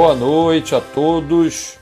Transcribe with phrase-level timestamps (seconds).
[0.00, 1.78] Boa noite a todos.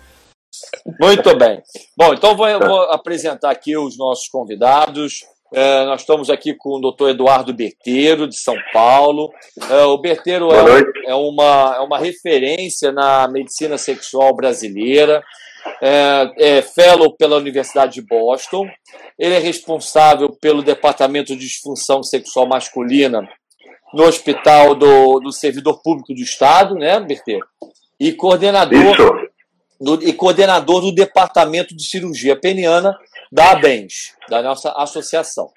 [1.01, 1.63] Muito bem.
[1.97, 5.25] Bom, então vou, vou apresentar aqui os nossos convidados.
[5.55, 9.33] É, nós estamos aqui com o doutor Eduardo Berteiro, de São Paulo.
[9.71, 15.23] É, o Berteiro é, é, uma, é uma referência na medicina sexual brasileira.
[15.81, 18.67] É, é fellow pela Universidade de Boston.
[19.17, 23.23] Ele é responsável pelo Departamento de Disfunção Sexual Masculina
[23.95, 27.47] no Hospital do, do Servidor Público do Estado, né, Berteiro?
[28.01, 29.29] E coordenador,
[29.81, 32.97] do, e coordenador do Departamento de Cirurgia Peniana
[33.31, 35.51] da ABENS, da nossa associação.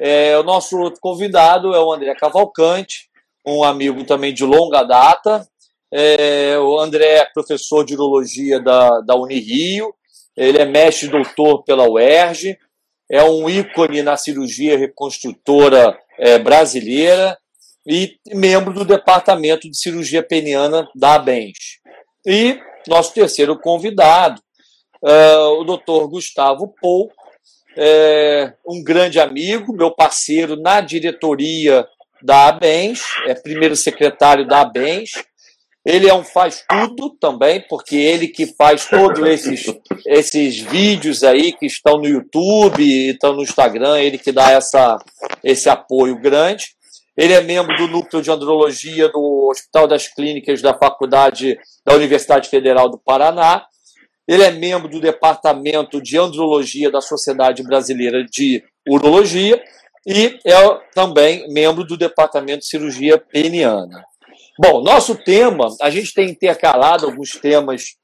[0.00, 3.08] É, o nosso convidado é o André Cavalcante,
[3.46, 5.46] um amigo também de longa data.
[5.92, 9.94] É, o André é professor de urologia da, da Unirio,
[10.36, 12.58] ele é mestre doutor pela UERJ,
[13.10, 17.38] é um ícone na cirurgia reconstrutora é, brasileira
[17.86, 21.78] e membro do Departamento de Cirurgia Peniana da ABENS.
[22.26, 24.42] E nosso terceiro convidado,
[25.04, 27.10] é, o doutor Gustavo Pou,
[27.76, 31.86] é, um grande amigo, meu parceiro na diretoria
[32.22, 35.10] da ABENS, é primeiro secretário da ABENS.
[35.84, 39.72] Ele é um faz-tudo também, porque ele que faz todos esses,
[40.04, 44.98] esses vídeos aí que estão no YouTube, estão no Instagram, ele que dá essa,
[45.44, 46.75] esse apoio grande.
[47.16, 52.48] Ele é membro do Núcleo de Andrologia do Hospital das Clínicas da Faculdade da Universidade
[52.48, 53.64] Federal do Paraná.
[54.28, 59.62] Ele é membro do Departamento de Andrologia da Sociedade Brasileira de Urologia
[60.06, 64.04] e é também membro do Departamento de Cirurgia Peniana.
[64.58, 67.96] Bom, nosso tema, a gente tem intercalado alguns temas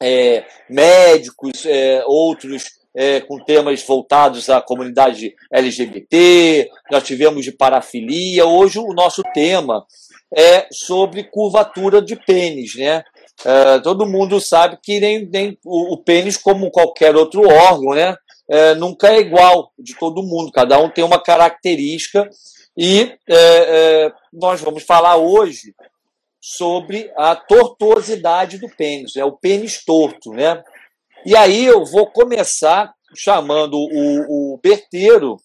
[0.00, 2.64] é, médicos, é, outros
[2.96, 8.46] é, com temas voltados à comunidade LGBT, nós tivemos de parafilia.
[8.46, 9.84] Hoje o nosso tema
[10.34, 13.04] é sobre curvatura de pênis, né?
[13.44, 18.16] É, todo mundo sabe que nem, nem o, o, pênis, como qualquer outro órgão, né?
[18.48, 22.30] É, nunca é igual de todo mundo, cada um tem uma característica
[22.76, 25.74] e é, é, nós vamos falar hoje
[26.40, 30.62] sobre a tortuosidade do pênis, é o pênis torto, né?
[31.26, 35.36] E aí eu vou começar chamando o, o Berteiro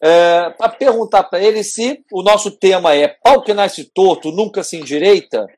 [0.00, 4.62] é, para perguntar para ele se o nosso tema é pau que nasce torto, nunca
[4.62, 5.48] se endireita.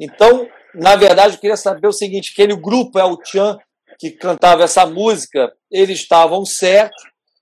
[0.00, 3.56] Então, na verdade, eu queria saber o seguinte: aquele grupo é o Tchan
[4.00, 7.00] que cantava essa música, eles estavam certos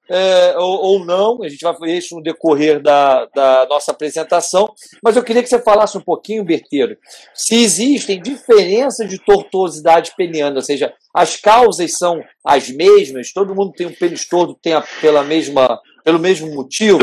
[0.09, 4.73] é, ou, ou, não, a gente vai ver isso no decorrer da, da nossa apresentação,
[5.03, 6.97] mas eu queria que você falasse um pouquinho, Berteiro,
[7.35, 13.73] se existem diferenças de tortuosidade peniana, ou seja, as causas são as mesmas, todo mundo
[13.73, 16.99] tem um pênis torto tem a, pela mesma, pelo mesmo motivo?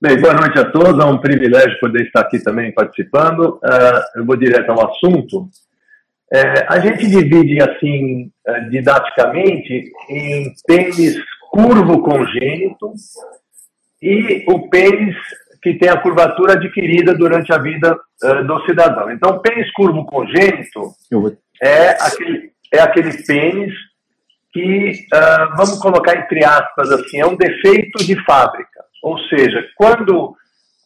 [0.00, 3.58] Bem, boa noite a todos, é um privilégio poder estar aqui também participando.
[3.64, 5.48] Uh, eu vou direto ao assunto.
[6.30, 11.16] É, a gente divide assim, uh, didaticamente, em pênis
[11.54, 12.92] curvo congênito
[14.02, 15.14] e o pênis
[15.62, 19.10] que tem a curvatura adquirida durante a vida uh, do cidadão.
[19.12, 20.92] Então, pênis curvo congênito
[21.62, 23.72] é aquele, é aquele pênis
[24.52, 28.84] que, uh, vamos colocar entre aspas assim, é um defeito de fábrica.
[29.00, 30.34] Ou seja, quando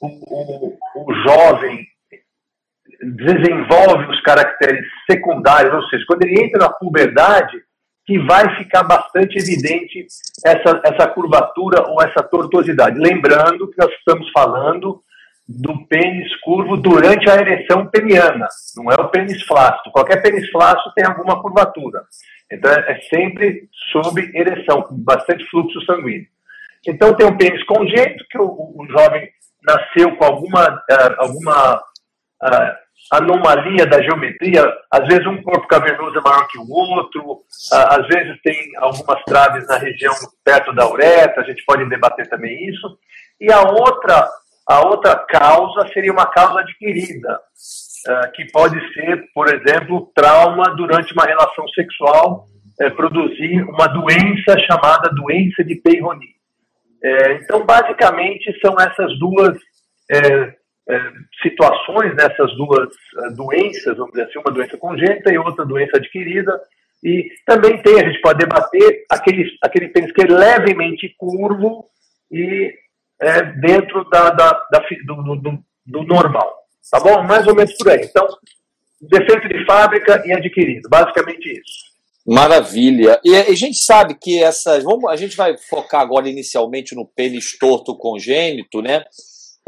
[0.01, 1.87] o, o, o jovem
[3.01, 7.57] desenvolve os caracteres secundários, ou seja, quando ele entra na puberdade,
[8.09, 10.07] que vai ficar bastante evidente
[10.43, 12.99] essa, essa curvatura ou essa tortuosidade.
[12.99, 15.03] Lembrando que nós estamos falando
[15.47, 19.91] do pênis curvo durante a ereção peniana, não é o pênis flácido.
[19.93, 22.03] Qualquer pênis flácido tem alguma curvatura.
[22.51, 26.27] Então é sempre sob ereção, com bastante fluxo sanguíneo.
[26.87, 29.29] Então tem um pênis congênito, que o, o jovem
[29.63, 36.21] nasceu com alguma, uh, alguma uh, anomalia da geometria, às vezes um corpo cavernoso é
[36.21, 37.39] maior que o outro,
[37.73, 40.15] às vezes tem algumas traves na região
[40.45, 42.99] perto da uretra, a gente pode debater também isso.
[43.41, 44.29] E a outra,
[44.69, 47.41] a outra causa seria uma causa adquirida,
[48.35, 52.47] que pode ser, por exemplo, trauma durante uma relação sexual,
[52.81, 56.37] é, produzir uma doença chamada doença de Peyronie.
[57.03, 59.57] É, então, basicamente, são essas duas
[60.11, 60.58] é, é,
[61.43, 62.89] situações nessas duas
[63.25, 66.59] é, doenças, vamos dizer assim, uma doença congênita e outra doença adquirida.
[67.05, 71.87] E também tem, a gente pode debater aquele, aquele pênis que é levemente curvo
[72.31, 72.73] e
[73.21, 76.57] é, dentro da, da, da do, do, do, normal.
[76.91, 77.23] Tá bom?
[77.23, 78.01] Mais ou menos por aí.
[78.03, 78.27] Então,
[79.01, 80.89] defeito de fábrica e adquirido.
[80.89, 81.89] Basicamente isso.
[82.27, 83.21] Maravilha.
[83.25, 84.85] E a gente sabe que essas.
[84.85, 89.05] Vamos, a gente vai focar agora inicialmente no pênis torto congênito, né?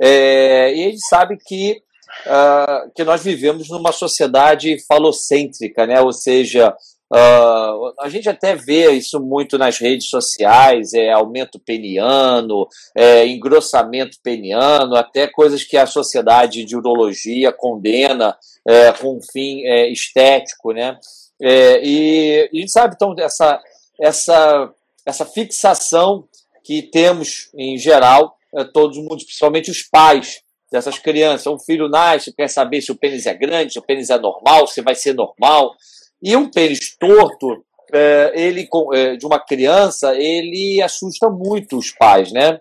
[0.00, 1.82] É, e a gente sabe que
[2.26, 6.00] uh, que nós vivemos numa sociedade falocêntrica, né?
[6.00, 6.74] ou seja,
[7.12, 14.18] Uh, a gente até vê isso muito nas redes sociais, é aumento peniano, é, engrossamento
[14.22, 20.70] peniano, até coisas que a sociedade de urologia condena é, com um fim é, estético,
[20.70, 20.96] né?
[21.42, 23.60] É, e, a gente sabe, então, essa,
[24.00, 24.72] essa,
[25.04, 26.28] essa fixação
[26.62, 28.36] que temos em geral,
[28.72, 31.46] todos mundo, principalmente os pais dessas crianças.
[31.46, 34.66] Um filho nasce, quer saber se o pênis é grande, se o pênis é normal,
[34.66, 35.74] se vai ser normal.
[36.22, 42.32] E um pênis torto, é, ele é, de uma criança, ele assusta muito os pais,
[42.32, 42.60] né?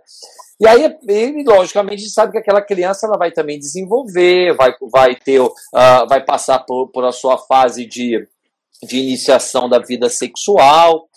[0.59, 5.39] E aí ele, logicamente, sabe que aquela criança ela vai também desenvolver, vai, vai ter,
[5.39, 5.53] uh,
[6.09, 8.27] vai passar por, por a sua fase de,
[8.83, 11.07] de iniciação da vida sexual.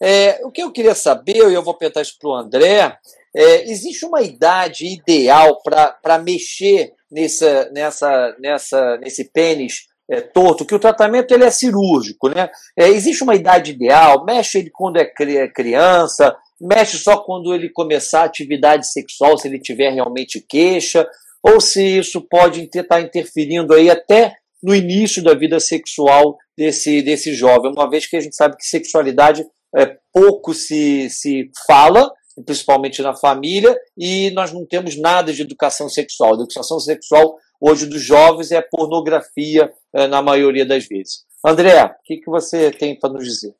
[0.00, 2.96] É, o que eu queria saber, e eu vou perguntar isso para o André,
[3.34, 10.74] é, existe uma idade ideal para mexer nessa, nessa, nessa, nesse pênis é, torto, que
[10.74, 12.50] o tratamento ele é cirúrgico, né?
[12.76, 15.06] É, existe uma idade ideal, mexe ele quando é
[15.48, 21.08] criança, mexe só quando ele começar a atividade sexual, se ele tiver realmente queixa,
[21.42, 27.02] ou se isso pode estar tá interferindo aí até no início da vida sexual desse,
[27.02, 29.44] desse jovem, uma vez que a gente sabe que sexualidade
[29.74, 32.12] é, pouco se, se fala,
[32.44, 36.34] principalmente na família, e nós não temos nada de educação sexual.
[36.34, 41.24] Educação sexual hoje dos jovens é pornografia é, na maioria das vezes.
[41.44, 43.54] André, o que, que você tem para nos dizer?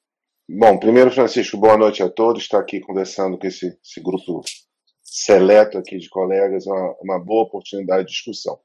[0.48, 2.42] Bom, primeiro, Francisco, boa noite a todos.
[2.42, 4.42] Estar aqui conversando com esse, esse grupo
[5.02, 8.58] seleto aqui de colegas, é uma, uma boa oportunidade de discussão.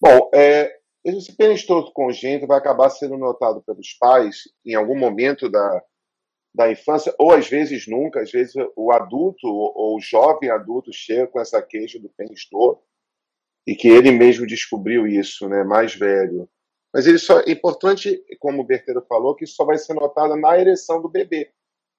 [0.00, 0.70] Bom, é,
[1.04, 5.82] esse pênis todo congênito vai acabar sendo notado pelos pais em algum momento da,
[6.54, 11.26] da infância, ou às vezes nunca, às vezes o adulto ou o jovem adulto chega
[11.26, 12.82] com essa queixa do pênis torto
[13.66, 16.48] e que ele mesmo descobriu isso, né, mais velho.
[16.92, 20.58] Mas ele só é importante, como o Berteiro falou, que só vai ser notado na
[20.58, 21.50] ereção do bebê.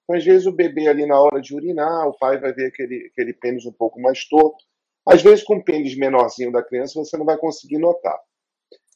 [0.04, 3.08] Então, às vezes o bebê ali na hora de urinar, o pai vai ver aquele,
[3.12, 4.64] aquele pênis um pouco mais torto.
[5.08, 8.20] Às vezes com o pênis menorzinho da criança você não vai conseguir notar.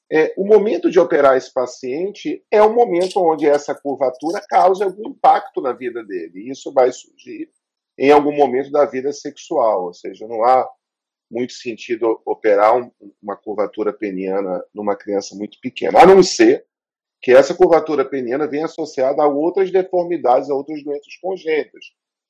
[0.10, 5.10] É, o momento de operar esse paciente é o momento onde essa curvatura causa algum
[5.10, 6.40] impacto na vida dele.
[6.40, 7.52] E isso vai surgir
[7.98, 10.70] em algum momento da vida sexual, ou seja, não há
[11.30, 16.66] muito sentido operar um, uma curvatura peniana numa criança muito pequena, a não ser
[17.22, 21.86] que essa curvatura peniana venha associada a outras deformidades, a outras doenças congênitas,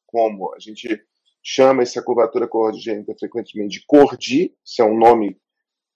[0.08, 1.04] como a gente
[1.44, 5.38] chama essa curvatura congênita frequentemente de cordi, isso é um nome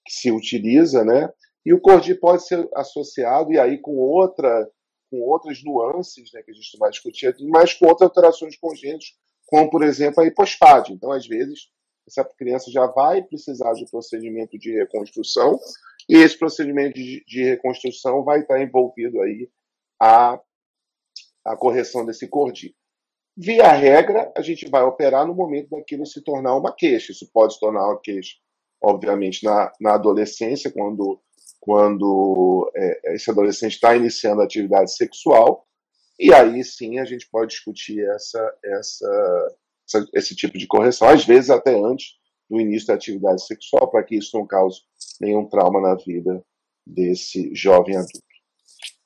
[0.05, 1.31] que se utiliza, né?
[1.65, 4.69] E o cordi pode ser associado, e aí com outra
[5.09, 9.13] com outras nuances, né, que a gente vai discutir mas com outras alterações congênitas,
[9.45, 10.93] como, por exemplo, a hipospade.
[10.93, 11.69] Então, às vezes,
[12.07, 15.59] essa criança já vai precisar de procedimento de reconstrução
[16.09, 19.49] e esse procedimento de, de reconstrução vai estar envolvido aí
[20.01, 20.39] a,
[21.45, 22.73] a correção desse cordi.
[23.37, 27.11] Via regra, a gente vai operar no momento daquilo se tornar uma queixa.
[27.11, 28.35] Isso pode se tornar uma queixa,
[28.81, 31.21] obviamente, na, na adolescência, quando,
[31.61, 35.65] quando é, esse adolescente está iniciando a atividade sexual,
[36.19, 39.55] e aí sim a gente pode discutir essa, essa,
[39.87, 44.03] essa, esse tipo de correção, às vezes até antes do início da atividade sexual, para
[44.03, 44.81] que isso não cause
[45.21, 46.43] nenhum trauma na vida
[46.85, 48.19] desse jovem adulto.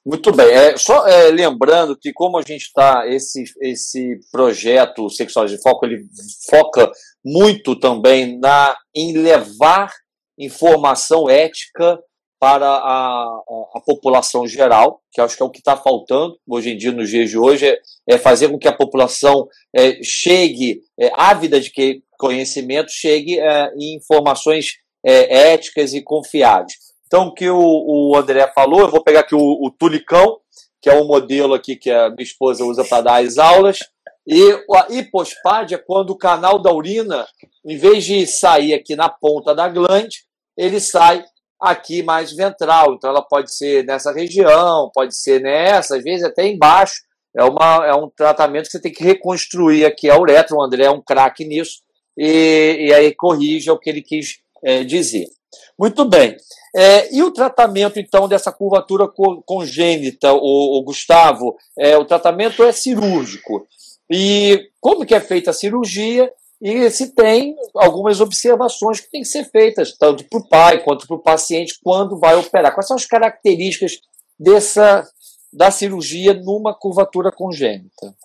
[0.06, 0.48] Muito bem.
[0.48, 5.86] É, só é, lembrando que como a gente está, esse, esse projeto Sexual de Foco,
[5.86, 6.06] ele
[6.48, 6.92] foca
[7.24, 9.92] muito também na, em levar
[10.38, 12.00] informação ética
[12.40, 13.42] para a,
[13.76, 17.10] a, população geral, que acho que é o que está faltando hoje em dia, nos
[17.10, 21.72] dias de hoje, é, é fazer com que a população é, chegue, é, ávida de
[21.72, 26.74] que conhecimento, chegue é, em informações é, éticas e confiáveis.
[27.08, 30.40] Então, o que o, o, André falou, eu vou pegar aqui o, o Tulicão,
[30.82, 33.80] que é um modelo aqui que a minha esposa usa para dar as aulas,
[34.28, 34.42] e
[34.76, 37.28] a hipospade é quando o canal da urina,
[37.64, 40.26] em vez de sair aqui na ponta da glande,
[40.58, 41.24] ele sai
[41.60, 42.94] aqui mais ventral.
[42.94, 47.02] Então ela pode ser nessa região, pode ser nessa, às vezes até embaixo.
[47.38, 50.56] É, uma, é um tratamento que você tem que reconstruir aqui a uretra.
[50.56, 51.82] O André é um craque nisso
[52.18, 55.28] e, e aí corrige o que ele quis é, dizer.
[55.78, 56.38] Muito bem.
[56.76, 59.08] É, e o tratamento, então, dessa curvatura
[59.46, 61.56] congênita, o, o Gustavo?
[61.78, 63.66] É, o tratamento é cirúrgico.
[64.10, 66.30] E como que é feita a cirurgia?
[66.68, 71.06] E se tem algumas observações que têm que ser feitas, tanto para o pai quanto
[71.06, 72.74] para o paciente, quando vai operar.
[72.74, 74.00] Quais são as características
[74.40, 75.08] dessa,
[75.54, 78.16] da cirurgia numa curvatura congênita?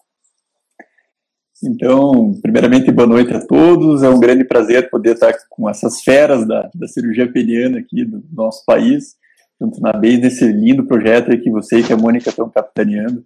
[1.62, 4.02] Então, primeiramente, boa noite a todos.
[4.02, 8.24] É um grande prazer poder estar com essas feras da, da cirurgia peniana aqui do
[8.32, 9.16] nosso país,
[9.60, 13.22] junto na BES, nesse lindo projeto que você e que a Mônica estão capitaneando.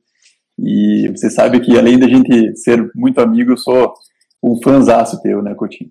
[0.59, 3.95] E você sabe que, além da gente ser muito amigo, eu sou
[4.45, 5.91] um fãzaço teu, né, Coutinho?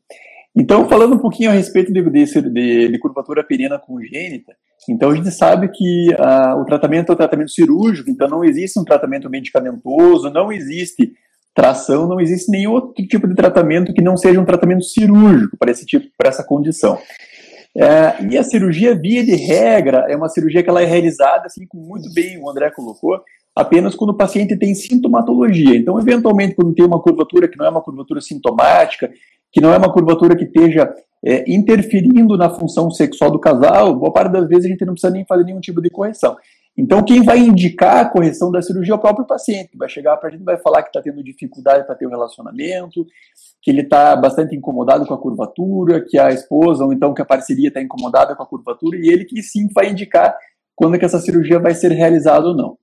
[0.56, 4.54] Então, falando um pouquinho a respeito de, de, de curvatura peniana congênita,
[4.88, 8.80] então a gente sabe que uh, o tratamento é um tratamento cirúrgico, então não existe
[8.80, 11.12] um tratamento medicamentoso, não existe
[11.56, 15.72] tração, não existe nenhum outro tipo de tratamento que não seja um tratamento cirúrgico para
[15.72, 17.00] esse tipo, para essa condição.
[17.76, 21.66] É, e a cirurgia, via de regra, é uma cirurgia que ela é realizada, assim
[21.74, 23.20] muito bem o André colocou,
[23.56, 25.76] apenas quando o paciente tem sintomatologia.
[25.76, 29.12] Então, eventualmente, quando tem uma curvatura que não é uma curvatura sintomática,
[29.52, 30.94] que não é uma curvatura que esteja
[31.24, 35.14] é, interferindo na função sexual do casal, boa parte das vezes a gente não precisa
[35.14, 36.36] nem fazer nenhum tipo de correção.
[36.76, 40.18] Então, quem vai indicar a correção da cirurgia é o próprio paciente, que vai chegar
[40.18, 43.06] para a gente vai falar que está tendo dificuldade para ter um relacionamento,
[43.62, 47.26] que ele está bastante incomodado com a curvatura, que a esposa ou então que a
[47.26, 50.36] parceria está incomodada com a curvatura, e ele que sim vai indicar
[50.76, 52.76] quando que essa cirurgia vai ser realizada ou não.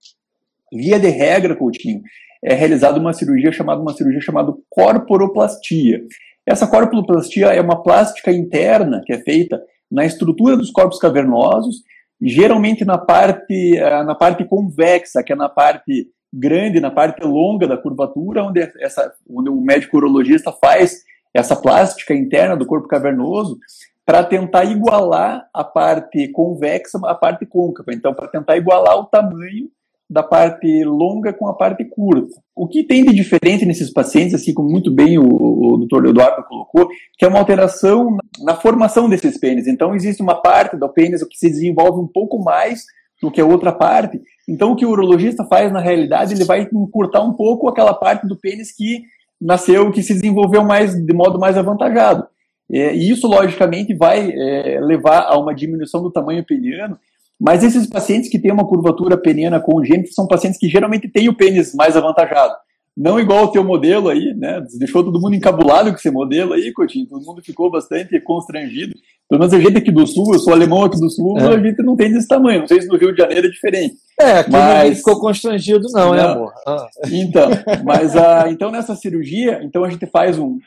[0.72, 2.02] Via de regra, Coutinho,
[2.42, 6.02] é realizada uma cirurgia chamada uma cirurgia chamada corporoplastia.
[6.46, 9.60] Essa corporoplastia é uma plástica interna que é feita
[9.90, 11.82] na estrutura dos corpos cavernosos,
[12.20, 17.66] geralmente na parte, eh, na parte convexa, que é na parte grande, na parte longa
[17.66, 21.02] da curvatura, onde, essa, onde o médico urologista faz
[21.34, 23.58] essa plástica interna do corpo cavernoso
[24.06, 27.92] para tentar igualar a parte convexa à parte côncava.
[27.92, 29.68] Então, para tentar igualar o tamanho
[30.10, 32.34] da parte longa com a parte curta.
[32.56, 36.08] O que tem de diferente nesses pacientes, assim como muito bem o, o Dr.
[36.08, 39.68] Eduardo colocou, que é uma alteração na formação desses pênis.
[39.68, 42.82] Então, existe uma parte do pênis que se desenvolve um pouco mais
[43.22, 44.20] do que a outra parte.
[44.48, 48.26] Então, o que o urologista faz, na realidade, ele vai encurtar um pouco aquela parte
[48.26, 49.02] do pênis que
[49.40, 52.26] nasceu, que se desenvolveu mais de modo mais avantajado.
[52.68, 56.98] É, e isso, logicamente, vai é, levar a uma diminuição do tamanho peniano
[57.40, 61.36] mas esses pacientes que têm uma curvatura peniana congênita são pacientes que geralmente têm o
[61.36, 62.54] pênis mais avantajado.
[62.96, 64.62] Não igual o teu modelo aí, né?
[64.78, 67.06] Deixou todo mundo encabulado com esse modelo aí, Coutinho.
[67.06, 68.92] Todo mundo ficou bastante constrangido.
[69.26, 71.54] Pelo menos a gente aqui do Sul, eu sou alemão aqui do Sul, é.
[71.54, 72.60] a gente não tem desse tamanho.
[72.60, 73.94] Não sei se no Rio de Janeiro é diferente.
[74.20, 74.88] É, aqui mas...
[74.88, 76.52] não ficou constrangido não, né, amor?
[76.66, 76.88] Ah.
[77.10, 77.48] Então,
[77.84, 80.58] mas uh, então nessa cirurgia, então a gente faz um,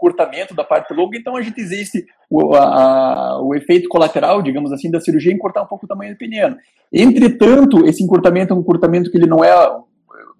[0.00, 4.90] encurtamento da parte longa, então a gente existe o, a, o efeito colateral, digamos assim,
[4.90, 6.56] da cirurgia encurtar um pouco o tamanho do peniano.
[6.90, 9.52] Entretanto, esse encurtamento é um encurtamento que ele não é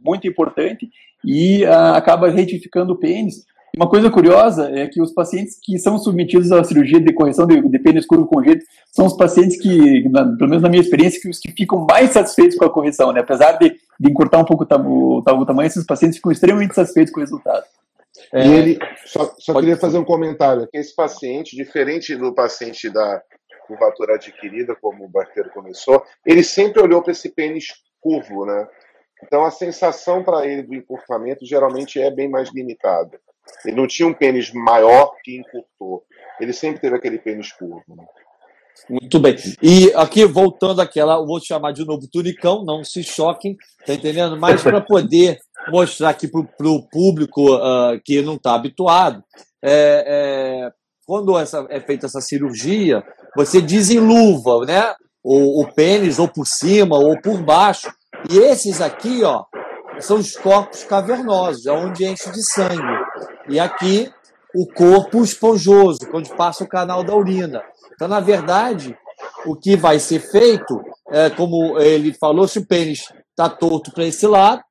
[0.02, 0.88] muito importante
[1.24, 3.44] e a, acaba retificando o pênis.
[3.76, 7.60] Uma coisa curiosa é que os pacientes que são submetidos à cirurgia de correção de,
[7.60, 11.28] de pênis curvo congênito são os pacientes que, na, pelo menos na minha experiência, que
[11.28, 13.20] os que ficam mais satisfeitos com a correção, né?
[13.20, 17.12] Apesar de, de encurtar um pouco o, o, o tamanho, esses pacientes ficam extremamente satisfeitos
[17.12, 17.62] com o resultado.
[18.32, 22.88] É, e ele, só, só queria fazer um comentário, que esse paciente, diferente do paciente
[22.88, 23.22] da
[23.66, 27.66] curvatura adquirida, como o Barteiro começou, ele sempre olhou para esse pênis
[28.00, 28.68] curvo, né?
[29.22, 33.20] Então a sensação para ele do encurtamento geralmente é bem mais limitada.
[33.64, 36.04] Ele não tinha um pênis maior que encurtou.
[36.40, 37.82] Ele sempre teve aquele pênis curvo.
[37.88, 38.04] Né?
[38.88, 39.36] Muito bem.
[39.62, 43.56] E aqui, voltando àquela, vou chamar de novo tunicão, não se choquem,
[43.86, 44.38] tá entendendo?
[44.38, 45.38] Mas para poder
[45.70, 49.22] mostrar aqui para o público uh, que não está habituado,
[49.62, 50.70] é, é,
[51.06, 53.02] quando essa, é feita essa cirurgia,
[53.36, 54.94] você desenluva, né?
[55.22, 57.92] O, o pênis ou por cima ou por baixo.
[58.30, 59.44] E esses aqui, ó,
[59.98, 63.04] são os corpos cavernosos, é onde enche de sangue.
[63.48, 64.10] E aqui
[64.54, 67.62] o corpo esponjoso, onde passa o canal da urina.
[67.94, 68.96] Então, na verdade,
[69.46, 74.04] o que vai ser feito, é, como ele falou, se o pênis está torto para
[74.04, 74.62] esse lado,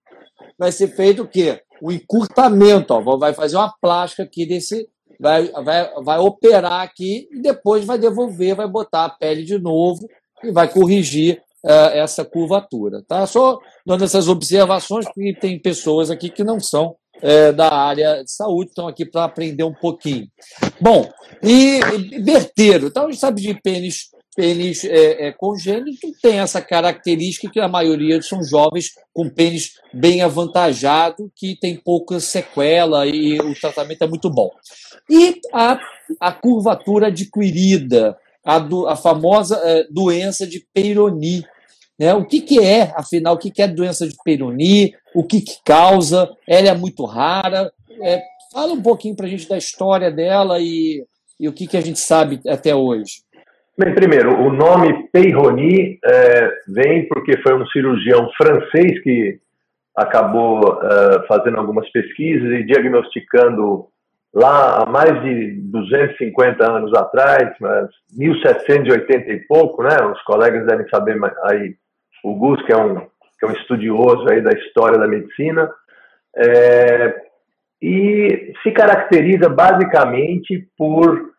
[0.60, 1.62] vai ser feito o quê?
[1.82, 4.86] O encurtamento, ó, vai fazer uma plástica aqui desse,
[5.18, 10.06] vai, vai, vai operar aqui e depois vai devolver, vai botar a pele de novo
[10.44, 13.02] e vai corrigir uh, essa curvatura.
[13.08, 13.26] Tá?
[13.26, 18.32] Só dando essas observações, porque tem pessoas aqui que não são é, da área de
[18.32, 20.28] saúde, estão aqui para aprender um pouquinho.
[20.80, 21.10] Bom,
[21.44, 21.80] e,
[22.12, 27.52] e berteiro, então a gente sabe de pênis, pênis é, é, congênito, tem essa característica
[27.52, 33.54] que a maioria são jovens com pênis bem avantajado, que tem pouca sequela e o
[33.54, 34.50] tratamento é muito bom.
[35.10, 35.78] E a,
[36.22, 41.44] a curvatura adquirida, a, do, a famosa é, doença de Peyronie,
[42.00, 42.14] né?
[42.14, 45.58] O que, que é, afinal, o que, que é doença de Peyronie, o que, que
[45.66, 47.74] causa, ela é muito rara.
[48.02, 48.22] É,
[48.54, 51.06] fala um pouquinho para a gente da história dela e,
[51.38, 53.28] e o que, que a gente sabe até hoje.
[53.82, 59.40] Bem, primeiro, o nome Peyronie é, vem porque foi um cirurgião francês que
[59.96, 63.88] acabou uh, fazendo algumas pesquisas e diagnosticando
[64.34, 69.96] lá há mais de 250 anos atrás, mas 1780 e pouco, né?
[70.12, 71.74] Os colegas devem saber aí,
[72.22, 75.72] o Gus, que é um, que é um estudioso aí da história da medicina,
[76.36, 77.16] é,
[77.82, 81.30] e se caracteriza basicamente por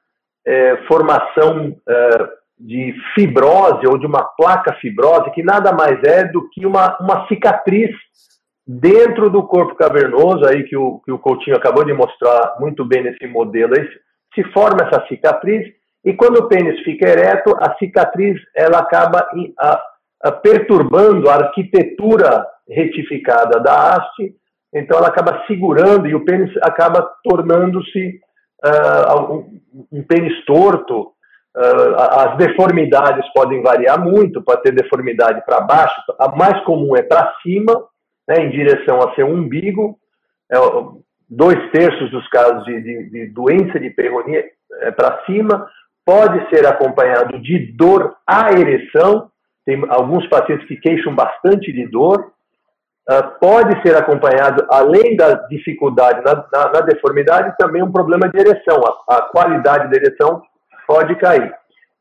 [0.47, 2.29] é, formação é,
[2.59, 7.27] de fibrose ou de uma placa fibrosa, que nada mais é do que uma, uma
[7.27, 7.91] cicatriz
[8.67, 13.03] dentro do corpo cavernoso, aí que o, que o Coutinho acabou de mostrar muito bem
[13.03, 13.89] nesse modelo, aí,
[14.35, 15.67] se forma essa cicatriz,
[16.05, 19.27] e quando o pênis fica ereto, a cicatriz ela acaba
[19.59, 19.83] a,
[20.23, 24.35] a, perturbando a arquitetura retificada da haste,
[24.73, 28.21] então ela acaba segurando e o pênis acaba tornando-se
[28.65, 29.45] uh,
[29.93, 31.13] um, pênis torto.
[31.57, 37.03] Uh, as deformidades podem variar muito, pode ter deformidade para baixo, a mais comum é
[37.03, 37.85] para cima,
[38.29, 39.99] né, em direção a seu umbigo.
[40.51, 40.57] É,
[41.29, 44.45] dois terços dos casos de, de, de doença de perronia
[44.83, 45.69] é para cima.
[46.05, 49.31] Pode ser acompanhado de dor à ereção.
[49.65, 52.33] Tem alguns pacientes que queixam bastante de dor.
[53.09, 58.39] Uh, pode ser acompanhado, além da dificuldade na, na, na, deformidade, também um problema de
[58.39, 58.81] ereção.
[59.09, 60.43] A, a qualidade da ereção
[60.87, 61.53] pode cair.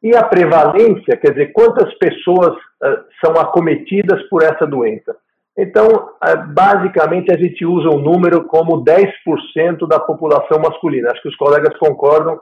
[0.04, 5.16] E a prevalência, quer dizer, quantas pessoas uh, são acometidas por essa doença?
[5.58, 11.12] Então, é, basicamente, a gente usa um número como 10% da população masculina.
[11.12, 12.40] Acho que os colegas concordam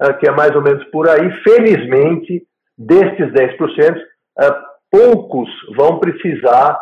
[0.00, 1.30] é, que é mais ou menos por aí.
[1.42, 2.42] Felizmente,
[2.76, 3.96] destes 10%,
[4.38, 4.54] é,
[4.90, 6.78] poucos vão precisar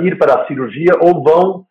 [0.00, 1.66] ir para a cirurgia ou vão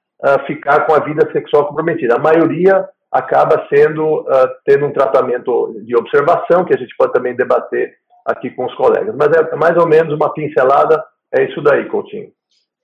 [0.45, 2.15] ficar com a vida sexual comprometida.
[2.15, 4.25] A maioria acaba sendo
[4.65, 7.93] tendo um tratamento de observação, que a gente pode também debater
[8.25, 9.15] aqui com os colegas.
[9.15, 11.03] Mas é mais ou menos uma pincelada,
[11.33, 12.31] é isso daí, Coutinho.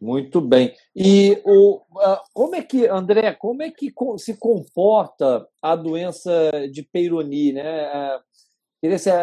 [0.02, 0.74] Muito bem.
[0.96, 1.82] E o,
[2.34, 8.20] como é que, André, como é que se comporta a doença de Peyronie, né?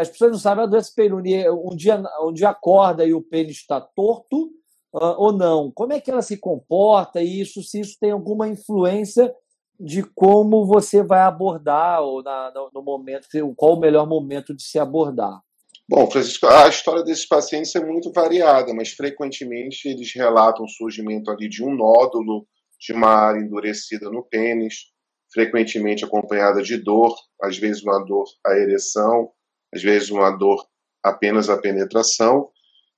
[0.00, 1.48] As pessoas não sabem a doença de Peyronie.
[1.50, 4.50] Um dia, um dia acorda e o pênis está torto
[4.92, 5.70] ou não?
[5.70, 9.34] Como é que ela se comporta e isso, se isso tem alguma influência
[9.80, 13.26] de como você vai abordar ou na, no, no momento,
[13.56, 15.40] qual o melhor momento de se abordar?
[15.88, 21.30] Bom, Francisco, a história desses pacientes é muito variada, mas frequentemente eles relatam o surgimento
[21.30, 22.46] ali de um nódulo,
[22.78, 24.92] de uma área endurecida no pênis,
[25.32, 29.30] frequentemente acompanhada de dor, às vezes uma dor à ereção,
[29.74, 30.64] às vezes uma dor
[31.02, 32.48] apenas à penetração,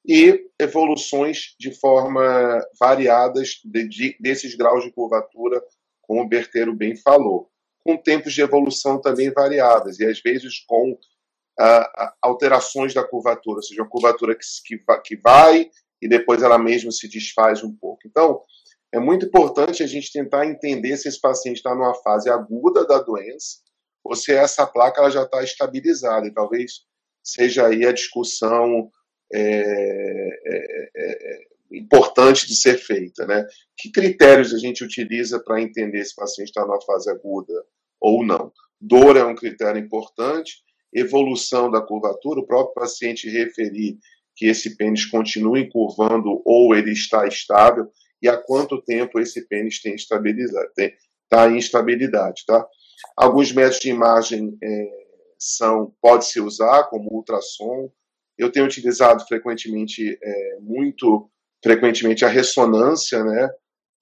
[0.06, 5.62] e evoluções de forma variadas de, de, desses graus de curvatura,
[6.02, 7.50] como o Berteiro bem falou,
[7.84, 13.62] com tempos de evolução também variadas, e às vezes com uh, alterações da curvatura, ou
[13.62, 18.02] seja, uma curvatura que, que vai e depois ela mesma se desfaz um pouco.
[18.06, 18.42] Então,
[18.92, 22.98] é muito importante a gente tentar entender se esse paciente está numa fase aguda da
[22.98, 23.58] doença
[24.04, 26.26] ou se essa placa ela já está estabilizada.
[26.26, 26.82] E talvez
[27.22, 28.90] seja aí a discussão
[29.37, 31.38] é, é, é,
[31.73, 33.27] importante de ser feita.
[33.27, 33.44] Né?
[33.77, 37.64] Que critérios a gente utiliza para entender se o paciente está numa fase aguda
[38.01, 38.53] ou não?
[38.81, 43.99] Dor é um critério importante, evolução da curvatura, o próprio paciente referir
[44.37, 49.81] que esse pênis continue curvando ou ele está estável e há quanto tempo esse pênis
[49.81, 50.70] tem estabilidade,
[51.25, 52.66] está em instabilidade, tá?
[53.16, 55.05] Alguns métodos de imagem é,
[55.38, 57.90] são pode se usar como ultrassom.
[58.38, 61.31] Eu tenho utilizado frequentemente é, muito
[61.62, 63.49] frequentemente a ressonância, né,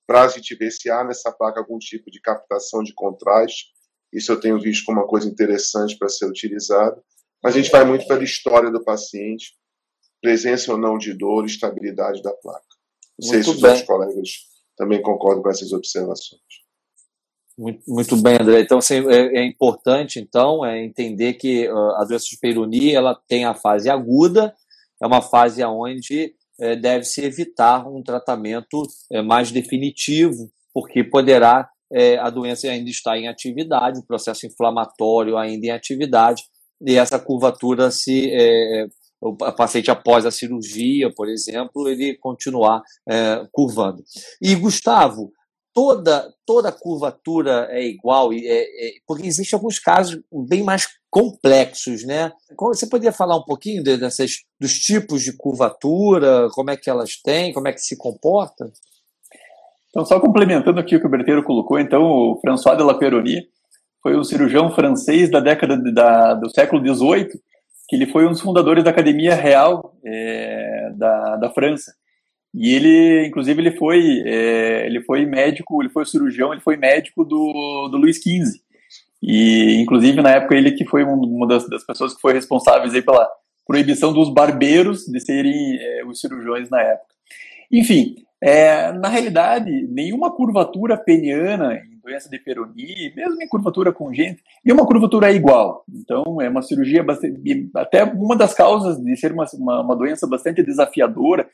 [0.07, 3.66] para a gente ver se há nessa placa algum tipo de captação de contraste.
[4.12, 7.01] Isso eu tenho visto como uma coisa interessante para ser utilizada.
[7.42, 9.55] Mas a gente vai muito pela história do paciente,
[10.21, 12.66] presença ou não de dor, estabilidade da placa.
[13.18, 14.31] Não sei se os outros colegas
[14.77, 16.42] também concordam com essas observações.
[17.62, 18.61] Muito, muito bem, André.
[18.61, 23.16] Então, assim, é, é, importante, então, é entender que uh, a doença de Peyronie ela
[23.29, 24.53] tem a fase aguda,
[25.01, 32.18] é uma fase onde é, deve-se evitar um tratamento é, mais definitivo, porque poderá é,
[32.18, 36.42] a doença ainda está em atividade, o processo inflamatório ainda em atividade,
[36.85, 38.87] e essa curvatura se é,
[39.20, 44.03] o paciente após a cirurgia, por exemplo, ele continuar é, curvando.
[44.42, 45.31] E Gustavo,
[45.74, 52.32] toda toda curvatura é igual, é, é, porque existem alguns casos bem mais complexos, né?
[52.58, 57.52] Você poderia falar um pouquinho dessas, dos tipos de curvatura, como é que elas têm,
[57.52, 58.70] como é que se comporta?
[59.90, 63.46] Então, só complementando aqui o que o Berteiro colocou, então, o François de la Péronie
[64.02, 67.28] foi um cirurgião francês da década de, da, do século XVIII,
[67.88, 71.92] que ele foi um dos fundadores da Academia Real é, da, da França.
[72.54, 77.24] E ele, inclusive, ele foi, é, ele foi médico, ele foi cirurgião, ele foi médico
[77.24, 78.60] do, do Luiz XV.
[79.22, 83.00] E, inclusive, na época, ele que foi uma das, das pessoas que foi responsáveis aí
[83.00, 83.28] pela
[83.66, 87.14] proibição dos barbeiros de serem é, os cirurgiões na época.
[87.70, 94.42] Enfim, é, na realidade, nenhuma curvatura peniana em doença de Peyronie, mesmo em curvatura congênita,
[94.64, 95.84] nenhuma curvatura é igual.
[95.88, 97.70] Então, é uma cirurgia bastante.
[97.76, 101.48] Até uma das causas de ser uma, uma, uma doença bastante desafiadora,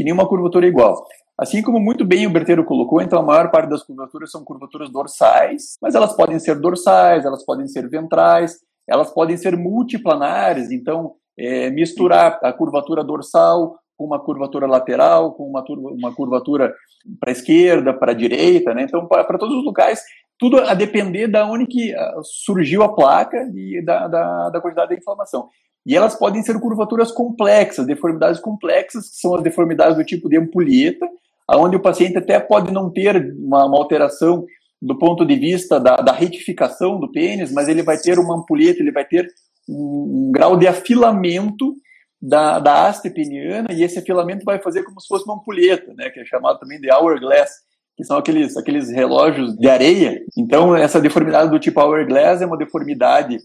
[0.00, 1.06] que nenhuma curvatura é igual.
[1.36, 4.90] Assim como muito bem o Berteiro colocou, então a maior parte das curvaturas são curvaturas
[4.90, 11.16] dorsais, mas elas podem ser dorsais, elas podem ser ventrais, elas podem ser multiplanares, então
[11.38, 16.74] é, misturar a curvatura dorsal com uma curvatura lateral, com uma, uma curvatura
[17.18, 18.84] para a esquerda, para a direita, né?
[18.84, 20.00] Então, para todos os locais,
[20.38, 24.90] tudo a depender da onde que ah, surgiu a placa e da, da, da quantidade
[24.90, 25.50] da inflamação.
[25.90, 30.38] E elas podem ser curvaturas complexas, deformidades complexas, que são as deformidades do tipo de
[30.38, 31.04] ampulheta,
[31.50, 34.46] onde o paciente até pode não ter uma, uma alteração
[34.80, 38.80] do ponto de vista da, da, retificação do pênis, mas ele vai ter uma ampulheta,
[38.80, 39.26] ele vai ter
[39.68, 41.74] um, um grau de afilamento
[42.22, 46.08] da, da haste peniana, e esse afilamento vai fazer como se fosse uma ampulheta, né,
[46.10, 47.50] que é chamado também de hourglass,
[47.96, 50.22] que são aqueles, aqueles relógios de areia.
[50.38, 53.38] Então, essa deformidade do tipo hourglass é uma deformidade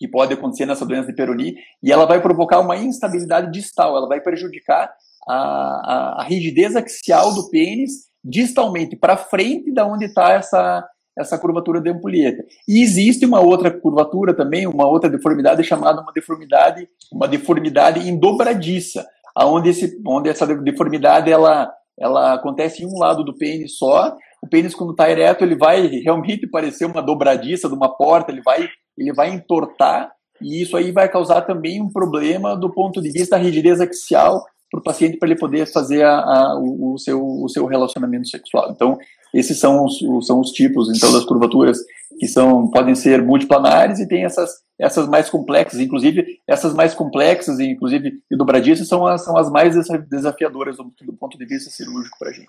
[0.00, 4.08] que pode acontecer nessa doença de Peyronie, e ela vai provocar uma instabilidade distal, ela
[4.08, 4.90] vai prejudicar
[5.28, 11.38] a, a, a rigidez axial do pênis distalmente para frente da onde está essa, essa
[11.38, 12.42] curvatura de ampulheta.
[12.66, 19.06] E existe uma outra curvatura também, uma outra deformidade chamada uma deformidade, uma deformidade dobradiça,
[19.36, 24.16] aonde esse, onde essa deformidade ela, ela acontece em um lado do pênis só.
[24.42, 28.40] O pênis quando está ereto ele vai realmente parecer uma dobradiça de uma porta, ele
[28.42, 28.66] vai
[29.00, 33.36] ele vai entortar e isso aí vai causar também um problema do ponto de vista
[33.36, 37.20] da rigidez axial para o paciente para ele poder fazer a, a, o, o, seu,
[37.20, 38.70] o seu relacionamento sexual.
[38.70, 38.96] Então,
[39.34, 41.78] esses são os, são os tipos então das curvaturas
[42.18, 47.58] que são podem ser multiplanares e tem essas essas mais complexas, inclusive essas mais complexas
[47.58, 49.74] e inclusive e dobradiças são as, são as mais
[50.08, 52.48] desafiadoras do, do ponto de vista cirúrgico para a gente.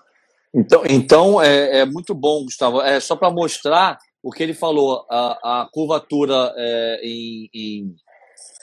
[0.54, 2.80] Então, então é, é, muito bom, Gustavo.
[2.80, 7.94] É só para mostrar o que ele falou, a, a curvatura é, em, em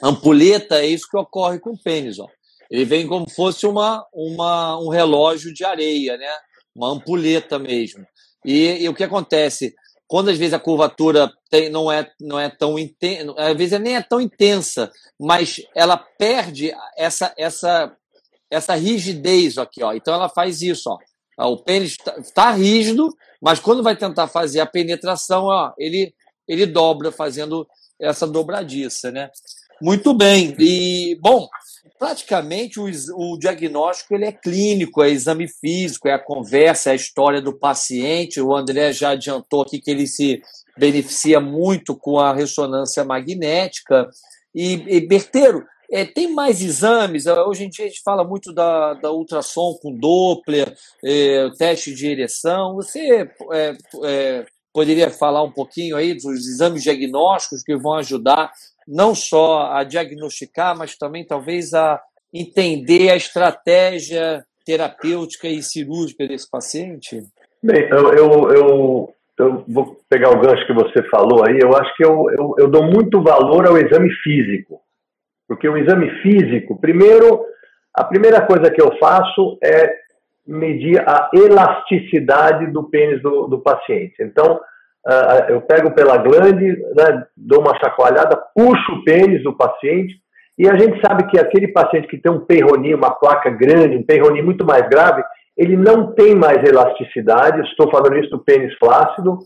[0.02, 2.28] ampulheta é isso que ocorre com o pênis, ó.
[2.72, 6.28] Ele vem como fosse uma, uma, um relógio de areia, né?
[6.76, 8.06] uma ampulheta mesmo.
[8.46, 9.74] E, e o que acontece?
[10.08, 13.96] Quando às vezes a curvatura tem, não, é, não é tão intensa, às vezes nem
[13.96, 17.96] é tão intensa, mas ela perde essa, essa,
[18.50, 19.84] essa rigidez aqui.
[19.84, 19.94] Ó.
[19.94, 20.90] Então ela faz isso.
[21.38, 21.52] Ó.
[21.52, 23.10] O pênis está tá rígido,
[23.42, 26.14] mas quando vai tentar fazer a penetração, ó, ele,
[26.48, 27.68] ele dobra fazendo
[28.00, 29.12] essa dobradiça.
[29.12, 29.30] Né?
[29.82, 30.56] Muito bem.
[30.60, 31.48] E, bom,
[31.98, 36.96] praticamente o, o, diagnóstico ele é clínico, é exame físico, é a conversa, é a
[36.96, 38.42] história do paciente.
[38.42, 40.42] O André já adiantou aqui que ele se
[40.78, 44.10] beneficia muito com a ressonância magnética.
[44.54, 47.26] E, e Berteiro, é, tem mais exames?
[47.26, 50.74] Hoje em dia a gente fala muito da, da ultrassom com Doppler,
[51.04, 52.76] é, teste de ereção.
[52.76, 58.52] Você é, é poderia falar um pouquinho aí dos exames diagnósticos que vão ajudar
[58.88, 62.00] não só a diagnosticar, mas também talvez a
[62.34, 67.24] entender a estratégia terapêutica e cirúrgica desse paciente?
[67.62, 71.60] Bem, eu, eu, eu, eu vou pegar o gancho que você falou aí.
[71.60, 74.80] Eu acho que eu, eu, eu dou muito valor ao exame físico.
[75.50, 77.44] Porque o exame físico, primeiro,
[77.92, 79.92] a primeira coisa que eu faço é
[80.46, 84.14] medir a elasticidade do pênis do, do paciente.
[84.22, 84.62] Então,
[85.08, 90.16] uh, eu pego pela glande, né, dou uma chacoalhada, puxo o pênis do paciente,
[90.58, 94.04] e a gente sabe que aquele paciente que tem um perroninho, uma placa grande, um
[94.04, 95.24] perroninho muito mais grave,
[95.58, 99.40] ele não tem mais elasticidade, estou falando isso do pênis flácido,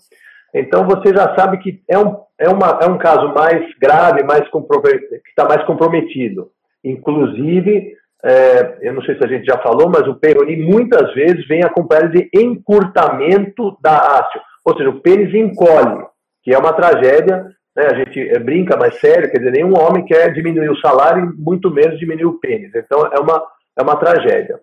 [0.54, 4.48] então você já sabe que é um, é uma, é um caso mais grave, mais
[4.50, 6.52] que está mais comprometido.
[6.84, 11.48] Inclusive, é, eu não sei se a gente já falou, mas o peroni muitas vezes
[11.48, 14.40] vem acompanhado de encurtamento da haste.
[14.64, 16.06] Ou seja, o pênis encolhe,
[16.44, 17.46] que é uma tragédia.
[17.76, 17.86] Né?
[17.86, 21.42] A gente é, brinca, mas sério, quer dizer, nenhum homem quer diminuir o salário e
[21.42, 22.72] muito menos diminuir o pênis.
[22.76, 23.44] Então é uma,
[23.78, 24.60] é uma tragédia.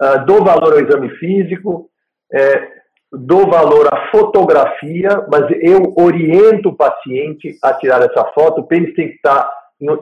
[0.00, 1.88] Uh, dou valor ao exame físico,
[2.32, 2.77] é,
[3.12, 8.60] dou valor à fotografia, mas eu oriento o paciente a tirar essa foto.
[8.60, 9.48] O pênis tem que estar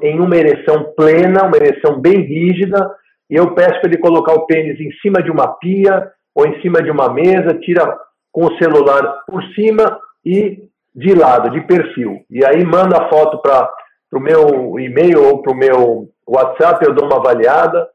[0.03, 2.91] em uma ereção plena, uma ereção bem rígida,
[3.29, 6.61] e eu peço para ele colocar o pênis em cima de uma pia ou em
[6.61, 7.99] cima de uma mesa, tira
[8.33, 12.25] com o celular por cima e de lado, de perfil.
[12.31, 13.71] E aí manda a foto para
[14.13, 17.89] o meu e-mail ou para o meu WhatsApp, eu dou uma avaliada.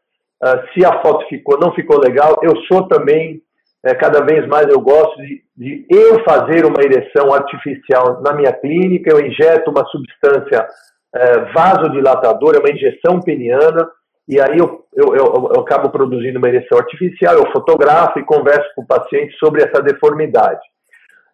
[0.43, 2.39] uh, se a foto ficou, não ficou legal.
[2.41, 3.41] Eu sou também,
[3.83, 8.53] é, cada vez mais eu gosto de, de, eu fazer uma ereção artificial na minha
[8.53, 9.11] clínica.
[9.11, 10.67] Eu injeto uma substância
[11.13, 13.89] é, vasodilatadora, uma injeção peniana,
[14.27, 17.35] e aí eu, eu, eu, eu acabo produzindo uma ereção artificial.
[17.35, 20.61] Eu fotografo e converso com o paciente sobre essa deformidade.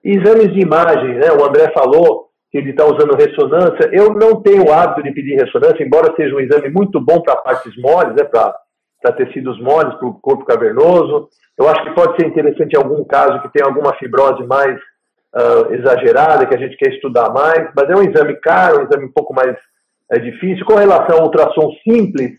[0.03, 1.31] Exames de imagem, né?
[1.31, 3.89] O André falou que ele está usando ressonância.
[3.91, 7.35] Eu não tenho o hábito de pedir ressonância, embora seja um exame muito bom para
[7.35, 8.23] partes moles, né?
[8.23, 11.27] Para tecidos moles, para o corpo cavernoso.
[11.57, 14.79] Eu acho que pode ser interessante em algum caso que tem alguma fibrose mais
[15.35, 19.05] uh, exagerada, que a gente quer estudar mais, mas é um exame caro, um exame
[19.05, 19.55] um pouco mais
[20.11, 20.65] é, difícil.
[20.65, 22.33] Com relação ao ultrassom simples,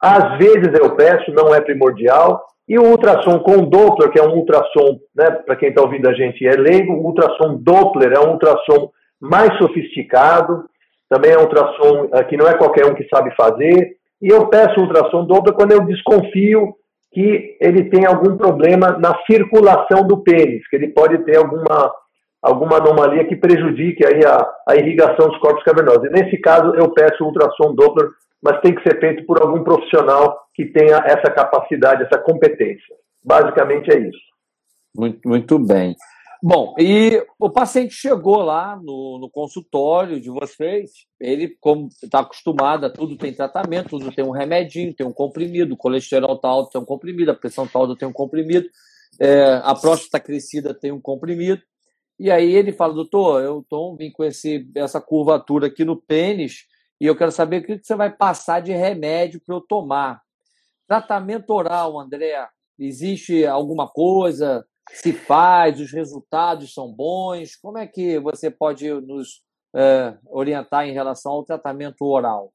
[0.00, 2.44] às vezes eu peço, não é primordial.
[2.68, 6.12] E o ultrassom com Doppler, que é um ultrassom, né, para quem está ouvindo a
[6.12, 10.64] gente é leigo, o ultrassom Doppler é um ultrassom mais sofisticado,
[11.08, 13.96] também é um ultrassom uh, que não é qualquer um que sabe fazer.
[14.20, 16.74] E eu peço ultrassom Doppler quando eu desconfio
[17.12, 21.92] que ele tem algum problema na circulação do pênis, que ele pode ter alguma,
[22.42, 26.04] alguma anomalia que prejudique aí a, a irrigação dos corpos cavernosos.
[26.04, 28.08] E nesse caso, eu peço ultrassom Doppler
[28.42, 32.94] mas tem que ser feito por algum profissional que tenha essa capacidade, essa competência.
[33.24, 34.18] Basicamente é isso.
[34.96, 35.94] Muito, muito bem.
[36.40, 42.86] Bom, e o paciente chegou lá no, no consultório de vocês, ele, como está acostumado
[42.86, 46.70] a tudo tem tratamento, tudo tem um remedinho, tem um comprimido, o colesterol está alto,
[46.70, 48.68] tem um comprimido, a pressão está alta, tem um comprimido,
[49.20, 51.60] é, a próstata crescida tem um comprimido.
[52.20, 56.66] E aí ele fala, doutor, eu tô, vim com esse, essa curvatura aqui no pênis,
[57.00, 60.20] e eu quero saber o que você vai passar de remédio para eu tomar.
[60.86, 62.46] Tratamento oral, André,
[62.78, 64.64] existe alguma coisa?
[64.92, 65.80] Se faz?
[65.80, 67.56] Os resultados são bons?
[67.56, 69.42] Como é que você pode nos
[69.74, 72.52] é, orientar em relação ao tratamento oral?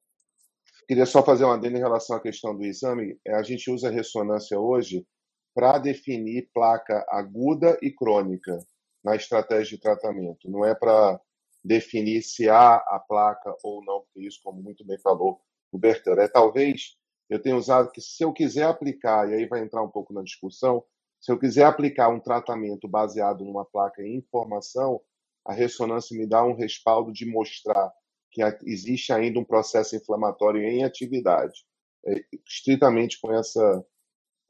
[0.86, 3.18] Queria só fazer uma adendo em relação à questão do exame.
[3.26, 5.06] É, a gente usa ressonância hoje
[5.54, 8.58] para definir placa aguda e crônica
[9.02, 10.50] na estratégia de tratamento.
[10.50, 11.20] Não é para
[11.64, 15.40] definir se há a placa ou não, porque isso, como muito bem falou
[15.72, 16.96] o Bertrand, é talvez
[17.30, 20.22] eu tenha usado que se eu quiser aplicar, e aí vai entrar um pouco na
[20.22, 20.84] discussão,
[21.24, 25.00] se eu quiser aplicar um tratamento baseado numa placa em informação,
[25.42, 27.90] a ressonância me dá um respaldo de mostrar
[28.30, 31.64] que existe ainda um processo inflamatório em atividade,
[32.06, 33.86] é, estritamente com essa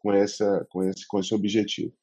[0.00, 1.94] com essa com esse com esse objetivo.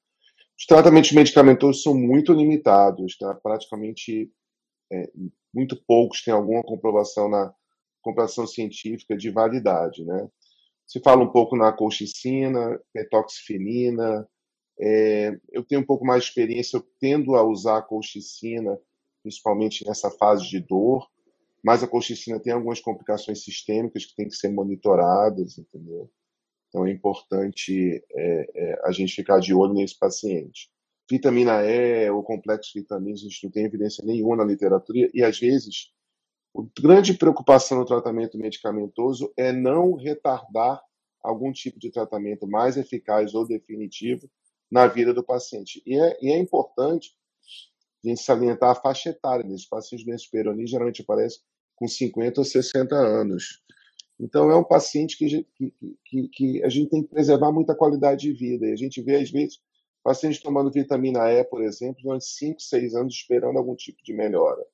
[0.57, 3.35] Os tratamentos medicamentosos são muito limitados, tá?
[3.35, 4.31] Praticamente
[4.89, 5.11] é,
[5.53, 7.53] muito poucos têm alguma comprovação na
[8.01, 10.29] comprovação científica de validade, né?
[10.87, 14.25] Se fala um pouco na colchicina, petoxifenina.
[14.81, 18.79] É, eu tenho um pouco mais de experiência, eu tendo a usar a colchicina,
[19.21, 21.07] principalmente nessa fase de dor,
[21.63, 26.09] mas a colchicina tem algumas complicações sistêmicas que têm que ser monitoradas, entendeu?
[26.67, 30.69] Então é importante é, é, a gente ficar de olho nesse paciente
[31.11, 35.37] vitamina E ou complexo vitaminas, a gente não tem evidência nenhuma na literatura, e às
[35.37, 35.91] vezes
[36.55, 40.81] a grande preocupação no tratamento medicamentoso é não retardar
[41.21, 44.29] algum tipo de tratamento mais eficaz ou definitivo
[44.71, 45.81] na vida do paciente.
[45.85, 47.13] E é, e é importante
[48.03, 51.39] a gente salientar a faixa etária desses pacientes doença peronis, geralmente aparece
[51.75, 53.61] com 50 ou 60 anos.
[54.19, 55.45] Então, é um paciente que,
[56.05, 58.67] que, que, a gente tem que preservar muita qualidade de vida.
[58.67, 59.59] E a gente vê, às vezes,
[60.03, 64.65] Paciente tomando vitamina E, por exemplo, durante 5, 6 anos esperando algum tipo de melhora.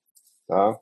[0.47, 0.79] Tá?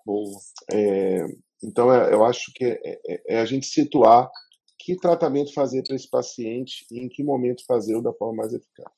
[0.71, 1.25] É,
[1.63, 4.29] então, é, eu acho que é, é, é, a gente situar
[4.77, 8.93] que tratamento fazer para esse paciente e em que momento fazê-lo da forma mais eficaz.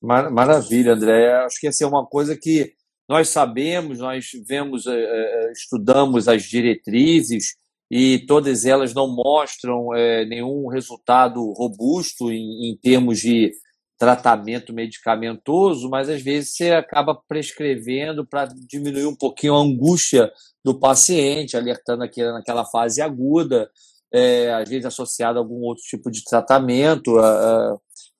[0.00, 1.32] Maravilha, André.
[1.44, 2.72] Acho que essa é uma coisa que
[3.08, 7.56] nós sabemos, nós vemos, é, é, estudamos as diretrizes
[7.90, 9.90] e todas elas não mostram
[10.28, 13.52] nenhum resultado robusto em termos de
[13.98, 20.30] tratamento medicamentoso, mas às vezes você acaba prescrevendo para diminuir um pouquinho a angústia
[20.64, 23.70] do paciente, alertando aqui naquela fase aguda,
[24.16, 27.18] é, às vezes associado a algum outro tipo de tratamento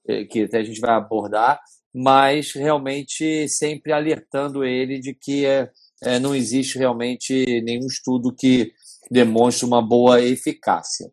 [0.07, 1.59] é, que até a gente vai abordar,
[1.95, 5.71] mas realmente sempre alertando ele de que é,
[6.03, 8.73] é, não existe realmente nenhum estudo que
[9.11, 11.11] demonstre uma boa eficácia.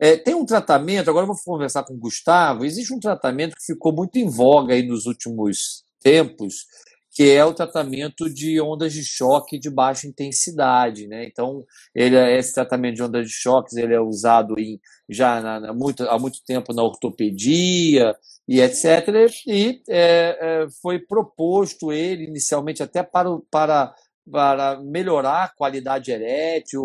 [0.00, 3.92] É, tem um tratamento, agora vou conversar com o Gustavo, existe um tratamento que ficou
[3.92, 6.66] muito em voga aí nos últimos tempos,
[7.14, 11.24] que é o tratamento de ondas de choque de baixa intensidade, né?
[11.24, 15.72] Então, ele, é, esse tratamento de ondas de choques ele é usado em, já na,
[15.72, 18.16] muito, há muito tempo na ortopedia
[18.48, 19.30] e etc.
[19.46, 23.94] E é, é, foi proposto ele inicialmente até para, para,
[24.28, 26.84] para melhorar a qualidade erétil,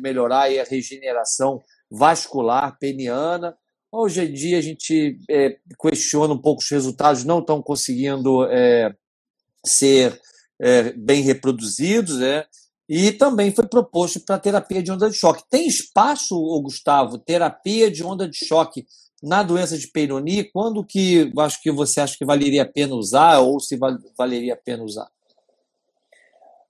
[0.00, 3.56] melhorar a regeneração vascular peniana,
[3.90, 8.94] Hoje em dia a gente é, questiona um pouco os resultados, não estão conseguindo é,
[9.64, 10.20] ser
[10.60, 12.44] é, bem reproduzidos, né?
[12.88, 15.44] E também foi proposto para terapia de onda de choque.
[15.50, 18.86] Tem espaço, Gustavo, terapia de onda de choque
[19.22, 20.50] na doença de Peyronie?
[20.50, 23.78] Quando que acho que você acha que valeria a pena usar ou se
[24.16, 25.08] valeria a pena usar?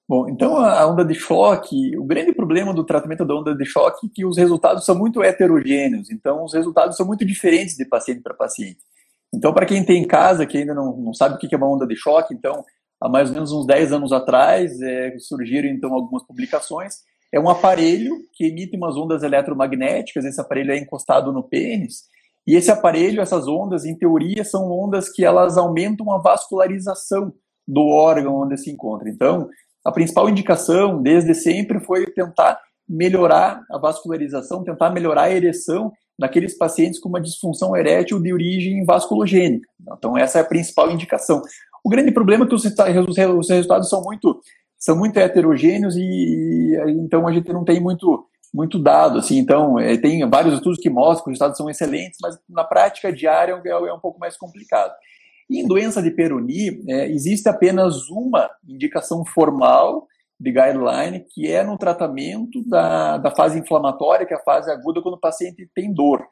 [0.09, 4.07] Bom, então a onda de choque, o grande problema do tratamento da onda de choque
[4.07, 8.22] é que os resultados são muito heterogêneos, então os resultados são muito diferentes de paciente
[8.22, 8.79] para paciente.
[9.33, 11.70] Então, para quem tem em casa, que ainda não, não sabe o que é uma
[11.70, 12.64] onda de choque, então,
[13.00, 16.96] há mais ou menos uns 10 anos atrás, é, surgiram então algumas publicações.
[17.32, 22.04] É um aparelho que emite umas ondas eletromagnéticas, esse aparelho é encostado no pênis,
[22.46, 27.32] e esse aparelho, essas ondas, em teoria, são ondas que elas aumentam a vascularização
[27.66, 29.11] do órgão onde se encontra.
[29.11, 29.50] Então,
[29.84, 32.58] a principal indicação, desde sempre, foi tentar
[32.88, 38.84] melhorar a vascularização, tentar melhorar a ereção naqueles pacientes com uma disfunção erétil de origem
[38.84, 39.68] vasculogênica.
[39.96, 41.42] Então, essa é a principal indicação.
[41.84, 44.40] O grande problema é que os resultados são muito,
[44.78, 49.18] são muito heterogêneos e, então a gente não tem muito, muito dado.
[49.18, 52.64] Assim, então, é, tem vários estudos que mostram que os resultados são excelentes, mas na
[52.64, 54.92] prática diária é, é um pouco mais complicado.
[55.48, 60.06] E em doença de Peroni, é, existe apenas uma indicação formal
[60.38, 65.02] de guideline, que é no tratamento da, da fase inflamatória, que é a fase aguda,
[65.02, 66.24] quando o paciente tem dor.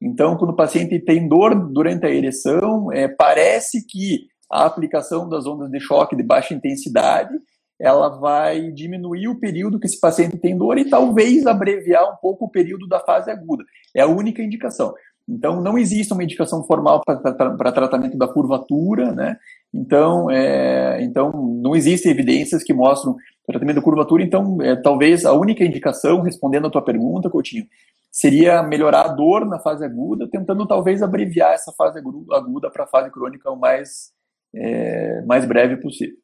[0.00, 5.46] Então, quando o paciente tem dor durante a ereção, é, parece que a aplicação das
[5.46, 7.34] ondas de choque de baixa intensidade
[7.80, 12.44] ela vai diminuir o período que esse paciente tem dor e talvez abreviar um pouco
[12.44, 13.64] o período da fase aguda.
[13.96, 14.92] É a única indicação.
[15.26, 19.36] Então, não existe uma indicação formal para tratamento da curvatura, né?
[19.72, 24.22] Então, é, então, não existem evidências que mostram tratamento da curvatura.
[24.22, 27.64] Então, é, talvez a única indicação, respondendo a tua pergunta, Coutinho,
[28.10, 32.88] seria melhorar a dor na fase aguda, tentando talvez abreviar essa fase aguda para a
[32.88, 34.12] fase crônica o mais,
[34.54, 36.16] é, mais breve possível.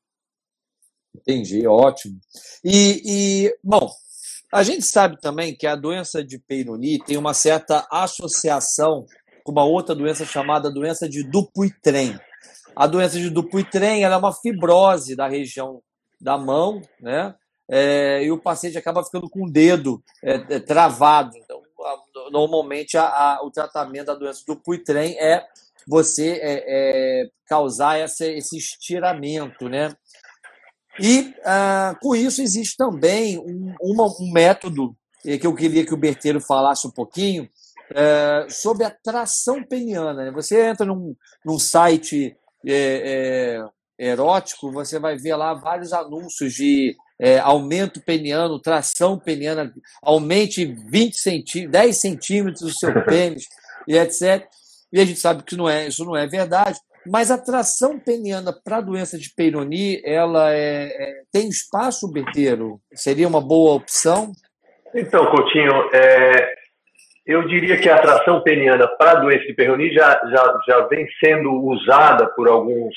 [1.15, 2.19] Entendi, ótimo.
[2.65, 3.91] E, e, bom,
[4.53, 9.07] a gente sabe também que a doença de Peyronie tem uma certa associação
[9.43, 12.19] com uma outra doença chamada doença de Dupuytren.
[12.75, 15.83] A doença de Dupuytren é uma fibrose da região
[16.21, 17.35] da mão, né?
[17.69, 21.37] É, e o paciente acaba ficando com o dedo é, é, travado.
[21.37, 21.61] Então,
[22.31, 25.45] normalmente, a, a, o tratamento da doença do Dupuytren é
[25.87, 29.95] você é, é, causar essa, esse estiramento, né?
[30.99, 35.97] E ah, com isso existe também um, uma, um método que eu queria que o
[35.97, 37.49] Berteiro falasse um pouquinho
[37.95, 40.27] é, sobre a tração peniana.
[40.27, 40.31] Né?
[40.31, 43.61] Você entra num, num site é,
[43.99, 49.73] é, erótico, você vai ver lá vários anúncios de é, aumento peniano, tração peniana,
[50.03, 53.45] aumente 20 centímetros, 10 centímetros do seu pênis,
[53.89, 54.47] e etc.
[54.93, 56.79] E a gente sabe que não é, isso não é verdade.
[57.07, 62.81] Mas a tração peniana para a doença de Peyronie, ela é, é, tem espaço, Berteiro?
[62.93, 64.33] Seria uma boa opção?
[64.95, 66.55] Então, Coutinho, é,
[67.25, 71.07] eu diria que a tração peniana para a doença de Peyronie já, já, já vem
[71.23, 72.95] sendo usada por alguns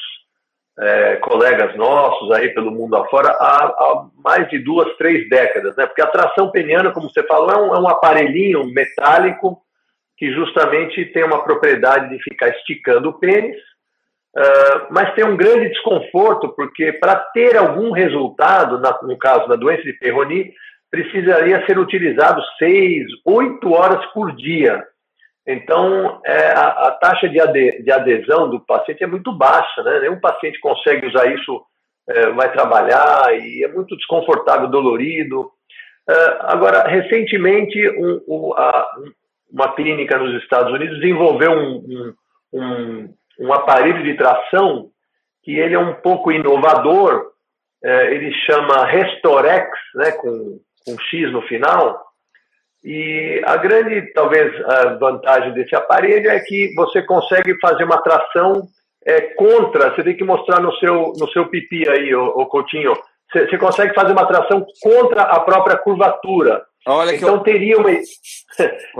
[0.80, 5.86] é, colegas nossos aí pelo mundo afora há, há mais de duas, três décadas, né?
[5.86, 9.62] Porque a tração peniana, como você falou, é um, é um aparelhinho metálico
[10.20, 13.58] que justamente tem uma propriedade de ficar esticando o pênis
[14.38, 19.56] Uh, mas tem um grande desconforto, porque para ter algum resultado, na, no caso da
[19.56, 20.54] doença de Peyronie,
[20.92, 24.84] precisaria ser utilizado seis, oito horas por dia.
[25.48, 30.02] Então, é, a, a, taxa de, ade, de, adesão do paciente é muito baixa, né?
[30.02, 31.64] Nenhum paciente consegue usar isso,
[32.08, 35.42] é, vai trabalhar e é muito desconfortável, dolorido.
[36.08, 38.88] Uh, agora, recentemente, um, um, a,
[39.52, 42.14] uma clínica nos Estados Unidos desenvolveu um,
[42.54, 44.90] um um aparelho de tração
[45.44, 47.32] que ele é um pouco inovador,
[47.82, 52.06] é, ele chama Restorex, né, com, com X no final,
[52.84, 58.64] e a grande, talvez, a vantagem desse aparelho é que você consegue fazer uma tração
[59.06, 62.94] é, contra, você tem que mostrar no seu, no seu pipi aí, o, o Coutinho,
[63.32, 66.64] você, você consegue fazer uma tração contra a própria curvatura.
[66.88, 67.40] Olha então eu...
[67.40, 67.90] teria, uma,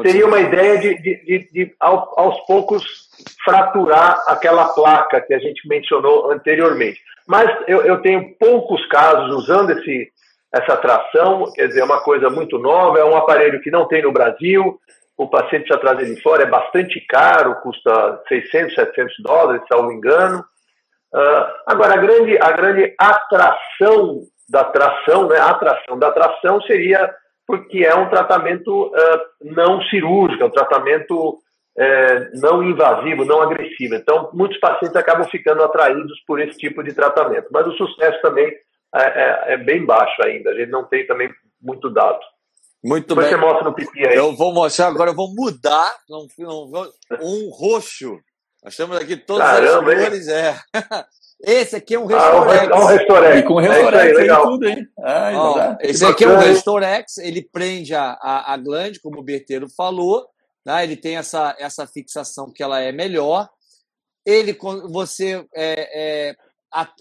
[0.04, 3.10] teria uma ideia de, de, de, de aos poucos
[3.44, 7.00] fraturar aquela placa que a gente mencionou anteriormente.
[7.28, 10.12] Mas eu, eu tenho poucos casos usando esse,
[10.54, 14.02] essa tração, quer dizer, é uma coisa muito nova, é um aparelho que não tem
[14.02, 14.80] no Brasil,
[15.18, 19.88] o paciente precisa trazer de fora, é bastante caro, custa 600, 700 dólares, se não
[19.88, 20.40] me engano.
[21.14, 27.14] Uh, agora, a grande, a grande atração da tração, né, a atração da tração seria
[27.50, 31.40] porque é um tratamento uh, não cirúrgico, é um tratamento
[31.76, 33.96] é, não invasivo, não agressivo.
[33.96, 37.48] Então, muitos pacientes acabam ficando atraídos por esse tipo de tratamento.
[37.52, 38.54] Mas o sucesso também
[38.94, 40.52] é, é, é bem baixo ainda.
[40.52, 41.28] A gente não tem também
[41.60, 42.20] muito dado.
[42.86, 43.36] Muito Depois bem.
[43.36, 44.16] Você mostra no pipi aí.
[44.16, 45.96] Eu vou mostrar agora, eu vou mudar
[47.20, 48.20] um roxo.
[48.64, 50.28] Nós temos aqui todas Caramba, as cores.
[50.28, 50.56] É.
[51.42, 52.70] Esse aqui é um Restorex.
[52.70, 53.40] Ah, um, um Restorex.
[53.40, 54.88] E com Restorex é aí, tudo, hein?
[55.02, 59.68] Ah, esse aqui é um Restorex, ele prende a, a, a glande, como o Berteiro
[59.70, 60.28] falou,
[60.66, 60.84] né?
[60.84, 63.48] ele tem essa, essa fixação que ela é melhor.
[64.26, 64.58] Ele,
[64.90, 66.36] você, é, é,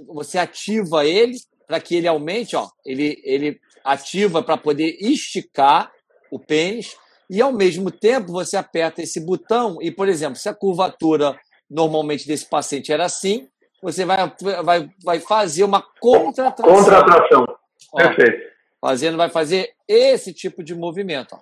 [0.06, 1.36] você ativa ele
[1.66, 5.90] para que ele aumente, ó, ele, ele ativa para poder esticar
[6.30, 6.96] o pênis
[7.28, 12.26] e ao mesmo tempo você aperta esse botão e, por exemplo, se a curvatura normalmente
[12.26, 13.46] desse paciente era assim,
[13.82, 14.32] você vai,
[14.64, 16.74] vai, vai fazer uma contratração.
[16.74, 17.46] Contratração.
[17.94, 18.48] Perfeito.
[18.80, 21.34] Fazendo, vai fazer esse tipo de movimento.
[21.34, 21.40] Ó.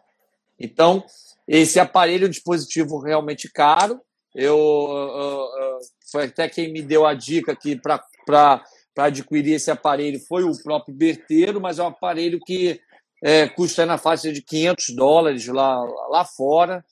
[0.59, 1.05] Então,
[1.47, 4.01] esse aparelho é um dispositivo realmente caro.
[4.35, 5.49] Eu,
[6.11, 7.81] foi até quem me deu a dica aqui
[8.27, 8.65] para
[8.99, 12.81] adquirir esse aparelho foi o próprio Berteiro, mas é um aparelho que
[13.23, 16.85] é, custa na faixa de 500 dólares lá, lá fora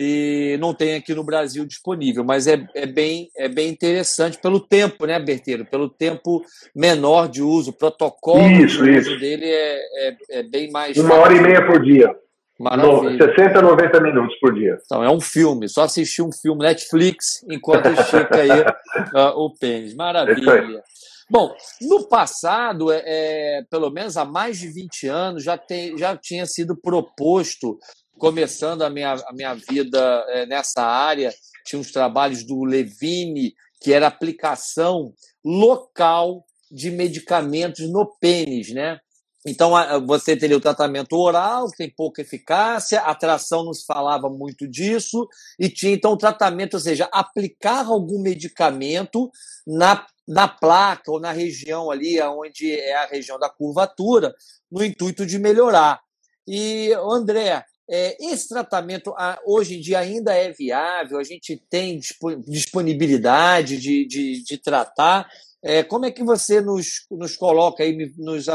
[0.00, 4.60] e não tem aqui no Brasil disponível, mas é, é, bem, é bem interessante pelo
[4.60, 5.64] tempo, né, Berteiro?
[5.64, 6.40] Pelo tempo
[6.74, 9.10] menor de uso, o protocolo isso, de isso.
[9.10, 9.78] uso dele é,
[10.08, 10.96] é, é, bem mais.
[10.96, 12.14] Uma hora e meia por dia.
[12.60, 13.34] Maravilha.
[13.36, 14.78] 60, 90 minutos por dia.
[14.84, 19.94] Então, é um filme, só assistir um filme Netflix enquanto estica aí uh, o pênis.
[19.94, 20.82] Maravilha.
[21.30, 26.16] Bom, no passado, é, é, pelo menos há mais de 20 anos, já, tem, já
[26.16, 27.78] tinha sido proposto
[28.18, 31.32] começando a minha, a minha vida é, nessa área,
[31.64, 35.12] tinha uns trabalhos do Levine, que era aplicação
[35.44, 38.98] local de medicamentos no pênis, né?
[39.46, 39.72] Então,
[40.04, 44.68] você teria o tratamento oral, que tem pouca eficácia, a tração não se falava muito
[44.68, 45.26] disso,
[45.58, 49.30] e tinha então o tratamento, ou seja, aplicar algum medicamento
[49.66, 54.34] na, na placa ou na região ali, onde é a região da curvatura,
[54.70, 56.00] no intuito de melhorar.
[56.46, 59.14] E, André, esse tratamento
[59.46, 61.18] hoje em dia ainda é viável?
[61.18, 61.98] A gente tem
[62.46, 65.28] disponibilidade de, de, de tratar?
[65.62, 68.46] É, como é que você nos, nos coloca aí, nos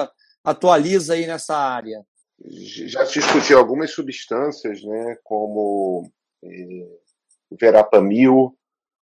[0.43, 2.05] atualiza aí nessa área?
[2.45, 6.11] Já se discutiu algumas substâncias, né, como
[6.43, 6.87] é,
[7.49, 8.57] o verapamil,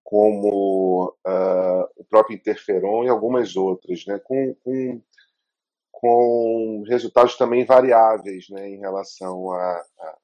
[0.03, 5.01] como uh, o próprio interferon e algumas outras, né, com, com
[6.01, 10.17] com resultados também variáveis né, em relação a, a,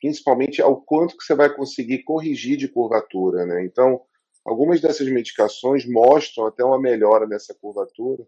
[0.00, 3.44] principalmente ao quanto que você vai conseguir corrigir de curvatura.
[3.44, 3.62] Né?
[3.66, 4.00] Então,
[4.42, 8.26] algumas dessas medicações mostram até uma melhora nessa curvatura,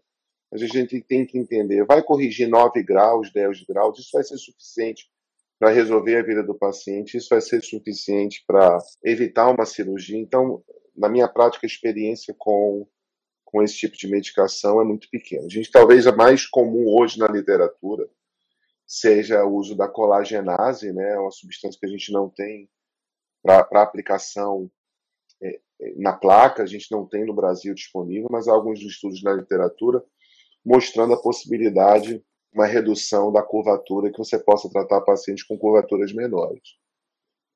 [0.51, 4.37] mas a gente tem que entender, vai corrigir 9 graus, 10 graus, isso vai ser
[4.37, 5.09] suficiente
[5.57, 10.19] para resolver a vida do paciente, isso vai ser suficiente para evitar uma cirurgia.
[10.19, 10.63] Então,
[10.95, 12.87] na minha prática, experiência com
[13.51, 15.47] com esse tipo de medicação é muito pequeno.
[15.47, 18.07] A gente talvez a mais comum hoje na literatura
[18.85, 22.69] seja o uso da colagenase, né, uma substância que a gente não tem
[23.41, 24.69] para aplicação
[25.41, 29.23] é, é, na placa, a gente não tem no Brasil disponível, mas há alguns estudos
[29.23, 30.03] na literatura
[30.63, 32.23] mostrando a possibilidade
[32.53, 36.77] uma redução da curvatura que você possa tratar pacientes com curvaturas menores.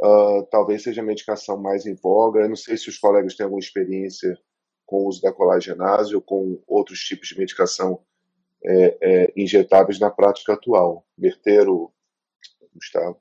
[0.01, 2.41] Uh, talvez seja a medicação mais em voga.
[2.41, 4.37] Eu não sei se os colegas têm alguma experiência
[4.85, 7.99] com o uso da colagenase ou com outros tipos de medicação
[8.65, 11.03] é, é, injetáveis na prática atual.
[11.17, 11.91] Berteiro,
[12.73, 13.17] Gustavo.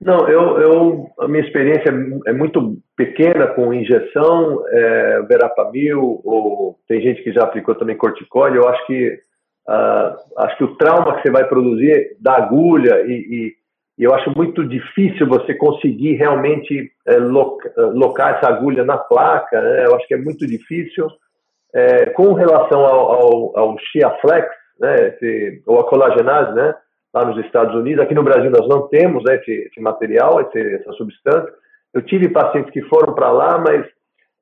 [0.00, 1.90] Não, eu, eu, a minha experiência
[2.26, 8.56] é muito pequena com injeção, é, verapamil, ou tem gente que já aplicou também corticóide.
[8.56, 9.20] Eu acho que
[9.68, 13.59] uh, acho que o trauma que você vai produzir da agulha e, e
[14.00, 19.84] e eu acho muito difícil você conseguir realmente é, locar essa agulha na placa, né?
[19.84, 21.06] eu acho que é muito difícil.
[21.74, 23.76] É, com relação ao, ao, ao
[24.80, 26.74] né, esse, ou a colagenase, né,
[27.12, 30.76] lá nos Estados Unidos, aqui no Brasil nós não temos né, esse, esse material, esse,
[30.76, 31.52] essa substância.
[31.92, 33.84] Eu tive pacientes que foram para lá, mas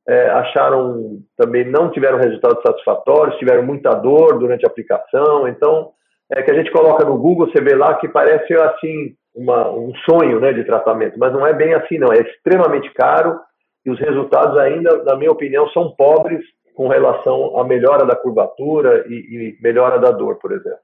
[0.09, 5.49] é, acharam também não tiveram resultados satisfatórios, tiveram muita dor durante a aplicação.
[5.49, 5.91] Então,
[6.31, 9.95] é que a gente coloca no Google, você vê lá que parece assim uma, um
[10.09, 12.13] sonho né, de tratamento, mas não é bem assim, não.
[12.13, 13.39] É extremamente caro
[13.87, 19.07] e os resultados ainda, na minha opinião, são pobres com relação à melhora da curvatura
[19.09, 20.79] e, e melhora da dor, por exemplo.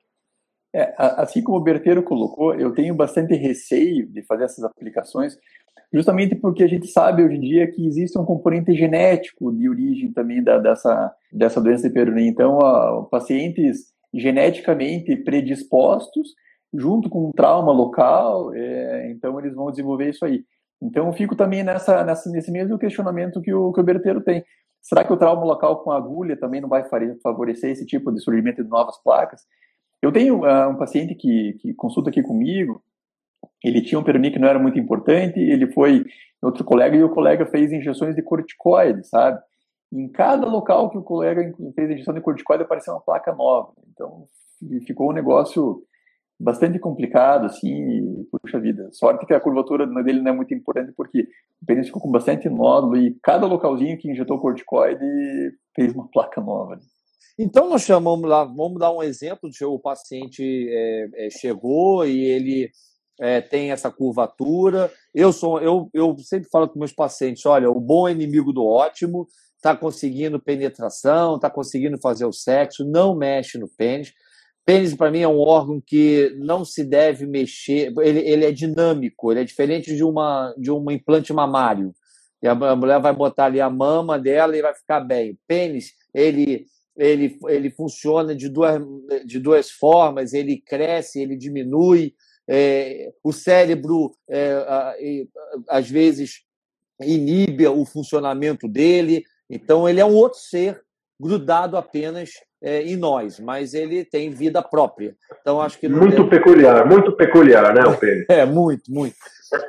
[0.72, 5.36] É, assim como o Berteiro colocou, eu tenho bastante receio de fazer essas aplicações,
[5.92, 10.12] justamente porque a gente sabe hoje em dia que existe um componente genético de origem
[10.12, 12.28] também da, dessa, dessa doença de Peyronie.
[12.28, 16.28] Então, pacientes geneticamente predispostos
[16.74, 20.44] junto com um trauma local, é, então eles vão desenvolver isso aí.
[20.82, 24.44] Então, eu fico também nessa, nessa, nesse mesmo questionamento que o, que o Berteiro tem.
[24.82, 26.84] Será que o trauma local com agulha também não vai
[27.22, 29.42] favorecer esse tipo de surgimento de novas placas?
[30.02, 32.82] Eu tenho uh, um paciente que, que consulta aqui comigo,
[33.62, 36.04] ele tinha um peroni que não era muito importante, ele foi
[36.42, 39.40] outro colega e o colega fez injeções de corticoide, sabe?
[39.90, 43.72] Em cada local que o colega fez injeção de corticoide apareceu uma placa nova.
[43.90, 44.26] Então
[44.86, 45.82] ficou um negócio
[46.38, 48.88] bastante complicado, assim, puxa vida.
[48.92, 51.28] Sorte que a curvatura dele não é muito importante, porque
[51.62, 55.04] o pênis ficou com bastante nódulo e cada localzinho que injetou corticoide
[55.74, 56.78] fez uma placa nova.
[57.38, 62.70] Então, nós chamamos lá, vamos dar um exemplo: o paciente é, é, chegou e ele
[63.20, 64.90] é, tem essa curvatura.
[65.14, 68.64] Eu sou, eu, eu sempre falo com meus pacientes: olha, o bom é inimigo do
[68.64, 69.26] ótimo,
[69.56, 74.12] está conseguindo penetração, está conseguindo fazer o sexo, não mexe no pênis.
[74.64, 79.30] Pênis, para mim, é um órgão que não se deve mexer, ele, ele é dinâmico,
[79.30, 81.94] ele é diferente de, uma, de um implante mamário.
[82.42, 85.38] E a mulher vai botar ali a mama dela e vai ficar bem.
[85.46, 88.82] Pênis, ele, ele, ele funciona de duas,
[89.24, 92.14] de duas formas, ele cresce, ele diminui.
[92.46, 94.54] É, o cérebro, é,
[95.68, 96.42] às vezes,
[97.00, 99.24] inibe o funcionamento dele.
[99.48, 100.82] Então, ele é um outro ser
[101.18, 102.30] grudado apenas
[102.64, 105.14] é, em nós, mas ele tem vida própria.
[105.42, 106.30] Então acho que muito deve...
[106.30, 108.24] peculiar, muito peculiar, né, o pênis?
[108.30, 109.14] é muito, muito.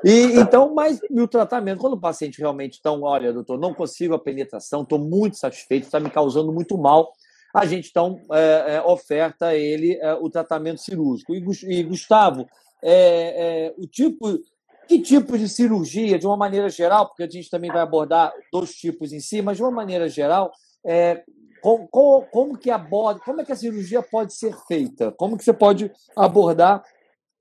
[0.03, 4.19] E então, mas o tratamento quando o paciente realmente então, olha, doutor, não consigo a
[4.19, 7.11] penetração, estou muito satisfeito, está me causando muito mal.
[7.53, 11.35] A gente então é, é, oferta a ele é, o tratamento cirúrgico.
[11.35, 12.47] E, e Gustavo,
[12.81, 14.39] é, é, o tipo
[14.87, 18.71] que tipo de cirurgia, de uma maneira geral, porque a gente também vai abordar dois
[18.71, 20.51] tipos em si, mas de uma maneira geral,
[20.85, 21.23] é,
[21.65, 25.11] como, como, como, que aborda, como é que a cirurgia pode ser feita?
[25.17, 26.83] Como que você pode abordar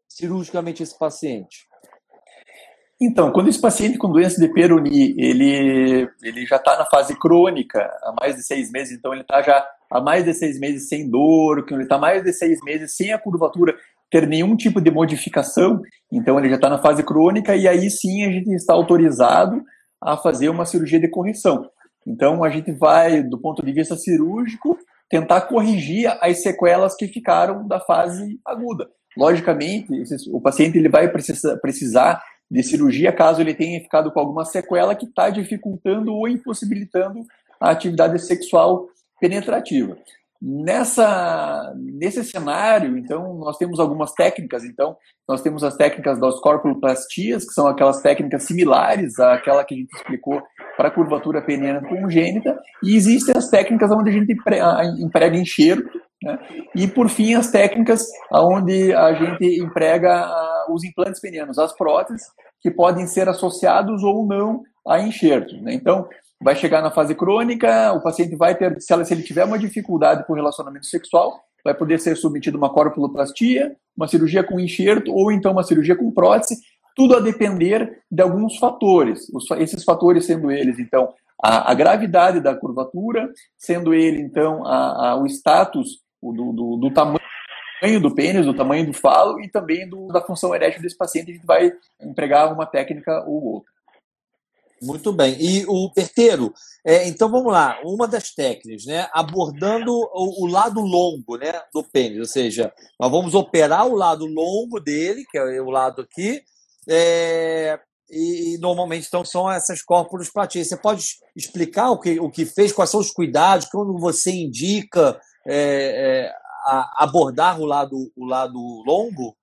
[0.09, 1.69] cirurgicamente esse paciente?
[2.99, 7.79] Então, quando esse paciente com doença de Peroni, ele, ele já está na fase crônica
[8.03, 11.11] há mais de seis meses, então ele está já há mais de seis meses sem
[11.11, 13.77] dor, ele está mais de seis meses sem a curvatura
[14.11, 18.25] ter nenhum tipo de modificação, então ele já está na fase crônica e aí sim
[18.25, 19.63] a gente está autorizado
[20.01, 21.69] a fazer uma cirurgia de correção.
[22.07, 24.79] Então, a gente vai, do ponto de vista cirúrgico,
[25.09, 28.89] tentar corrigir as sequelas que ficaram da fase aguda.
[29.17, 29.87] Logicamente,
[30.33, 35.07] o paciente ele vai precisar, de cirurgia caso ele tenha ficado com alguma sequela que
[35.07, 37.21] está dificultando ou impossibilitando
[37.61, 38.89] a atividade sexual
[39.21, 39.97] penetrativa.
[40.43, 44.63] Nessa, nesse cenário, então, nós temos algumas técnicas.
[44.65, 49.79] Então, nós temos as técnicas das corpuloplastias, que são aquelas técnicas similares àquela que a
[49.79, 50.43] gente explicou
[50.77, 54.37] para a curvatura peniana congênita, e existem as técnicas onde a gente
[55.01, 55.89] emprega enxerto,
[56.23, 56.39] né?
[56.75, 60.29] e, por fim, as técnicas onde a gente emprega
[60.69, 62.23] os implantes penianos, as próteses,
[62.61, 65.61] que podem ser associados ou não a enxertos.
[65.63, 65.75] Né?
[65.75, 66.07] Então,
[66.45, 70.35] vai chegar na fase crônica, o paciente vai ter, se, ele tiver uma dificuldade com
[70.35, 75.53] relacionamento sexual, vai poder ser submetido a uma corpuloplastia, uma cirurgia com enxerto ou então
[75.53, 76.61] uma cirurgia com prótese,
[76.95, 79.27] tudo a depender de alguns fatores.
[79.59, 85.17] Esses fatores sendo eles, então, a, a, gravidade da curvatura, sendo ele, então, a, a,
[85.17, 87.21] o status do, do, do, tamanho
[88.03, 91.35] do pênis, do tamanho do falo e também do, da função erétil desse paciente, a
[91.35, 91.73] gente vai
[92.03, 93.74] empregar uma técnica ou outra.
[94.83, 95.37] Muito bem.
[95.41, 96.53] E o Perteiro,
[96.85, 99.09] é, então vamos lá, uma das técnicas, né?
[99.13, 104.27] Abordando o, o, lado longo né, do pênis, ou seja, nós vamos operar o lado
[104.27, 106.43] longo dele, que é o lado aqui,
[106.89, 107.79] é,
[108.11, 110.69] e, normalmente então, são essas córporos platícias.
[110.69, 111.05] Você pode
[111.35, 116.45] explicar o que, o que fez, quais são os cuidados, quando você indica é, é
[116.97, 119.37] abordar o lado, o lado longo?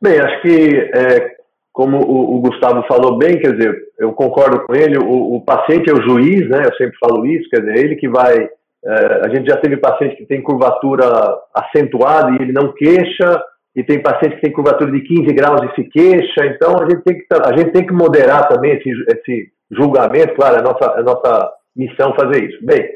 [0.00, 1.36] Bem, acho que é,
[1.74, 5.90] como o, o, Gustavo falou bem, quer dizer, eu concordo com ele, o, o, paciente
[5.90, 6.62] é o juiz, né?
[6.64, 8.48] Eu sempre falo isso, quer dizer, ele que vai.
[8.86, 11.04] É, a gente já teve paciente que tem curvatura
[11.52, 13.42] acentuada e ele não queixa,
[13.74, 17.02] e tem paciente que tem curvatura de 15 graus e se queixa, então a gente
[17.02, 21.02] tem que, a gente tem que moderar também esse, esse julgamento, claro, é nossa, é
[21.02, 22.64] nossa missão fazer isso.
[22.64, 22.88] Bem,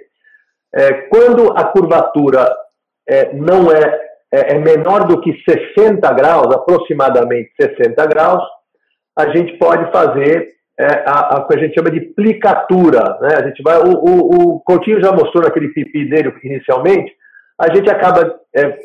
[0.72, 2.48] é, quando a curvatura
[3.08, 4.00] é, não é,
[4.32, 5.32] é, é menor do que
[5.76, 8.42] 60 graus, aproximadamente 60 graus,
[9.18, 10.48] a gente pode fazer
[10.78, 13.18] é, a, a, que a gente chama de plicatura.
[13.20, 13.34] Né?
[13.36, 17.12] A gente vai, o, o, o Coutinho já mostrou naquele pipi dele inicialmente,
[17.60, 18.78] a gente acaba é,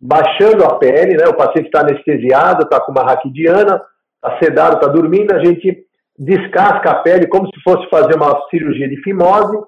[0.00, 1.26] baixando a pele, né?
[1.28, 3.82] o paciente está anestesiado, está com uma raquidiana,
[4.16, 5.84] está sedado, está dormindo, a gente
[6.18, 9.58] descasca a pele como se fosse fazer uma cirurgia de fimose,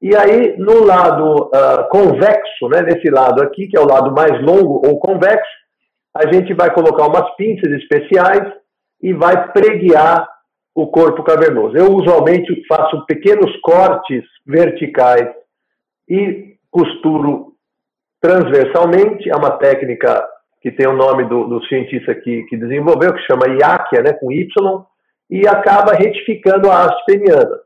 [0.00, 4.40] e aí no lado uh, convexo, né, nesse lado aqui, que é o lado mais
[4.40, 5.58] longo ou convexo,
[6.16, 8.44] a gente vai colocar umas pinças especiais
[9.02, 10.28] e vai preguiar
[10.74, 11.76] o corpo cavernoso.
[11.76, 15.28] Eu usualmente faço pequenos cortes verticais
[16.08, 17.54] e costuro
[18.20, 19.28] transversalmente.
[19.28, 20.24] É uma técnica
[20.60, 24.32] que tem o nome do, do cientista que, que, desenvolveu, que chama Iaquia, né, com
[24.32, 24.46] Y,
[25.30, 27.58] e acaba retificando a haste peniana.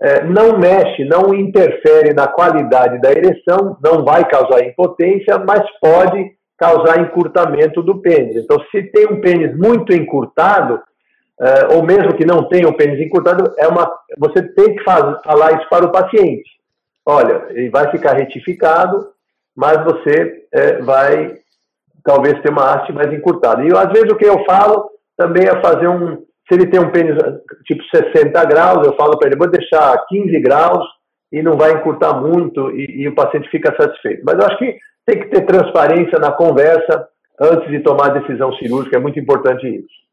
[0.00, 6.32] É, não mexe, não interfere na qualidade da ereção, não vai causar impotência, mas pode
[6.58, 8.36] causar encurtamento do pênis.
[8.36, 10.80] Então, se tem um pênis muito encurtado,
[11.40, 15.58] é, ou mesmo que não tenha um pênis encurtado, é uma, você tem que falar
[15.58, 16.48] isso para o paciente.
[17.04, 19.08] Olha, ele vai ficar retificado,
[19.54, 21.36] mas você é, vai
[22.04, 23.64] talvez ter uma haste mais encurtada.
[23.64, 26.22] E às vezes o que eu falo também é fazer um.
[26.46, 27.16] Se ele tem um pênis
[27.64, 30.84] tipo 60 graus, eu falo para ele, vou deixar 15 graus
[31.32, 34.22] e não vai encurtar muito e, e, o paciente fica satisfeito.
[34.24, 37.08] Mas eu acho que tem que ter transparência na conversa
[37.40, 40.04] antes de tomar a decisão cirúrgica, é muito importante isso.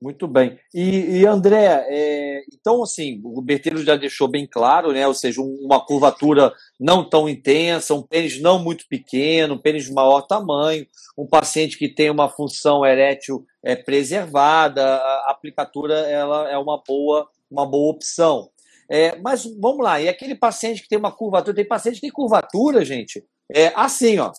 [0.00, 0.58] Muito bem.
[0.74, 5.06] E, e André, é, então, assim, o Berteiro já deixou bem claro, né?
[5.06, 9.92] Ou seja, uma curvatura não tão intensa, um pênis não muito pequeno, um pênis de
[9.92, 16.58] maior tamanho, um paciente que tem uma função erétil é, preservada, a aplicatura ela é
[16.58, 18.50] uma boa, uma boa opção.
[18.90, 22.10] É, mas vamos lá, e aquele paciente que tem uma curvatura, tem paciente que tem
[22.10, 24.32] curvatura, gente, é assim, ó,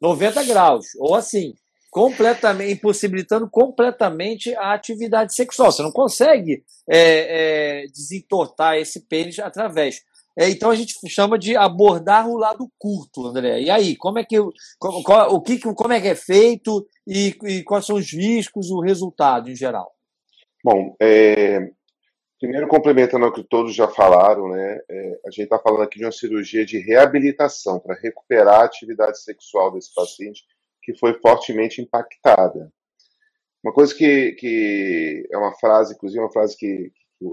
[0.00, 1.54] 90 graus, ou assim
[1.96, 5.72] completamente impossibilitando completamente a atividade sexual.
[5.72, 10.02] Você não consegue é, é, desentortar esse pênis através.
[10.38, 13.62] É, então a gente chama de abordar o lado curto, André.
[13.62, 14.36] E aí, como é que
[14.78, 18.70] como, qual, o que como é que é feito e, e, quais são os riscos,
[18.70, 19.90] o resultado em geral?
[20.62, 21.70] Bom, é,
[22.38, 24.80] primeiro complementando ao que todos já falaram, né?
[24.88, 29.22] É, a gente está falando aqui de uma cirurgia de reabilitação para recuperar a atividade
[29.22, 30.44] sexual desse paciente
[30.82, 32.72] que foi fortemente impactada.
[33.62, 36.92] Uma coisa que, que é uma frase, inclusive uma frase que,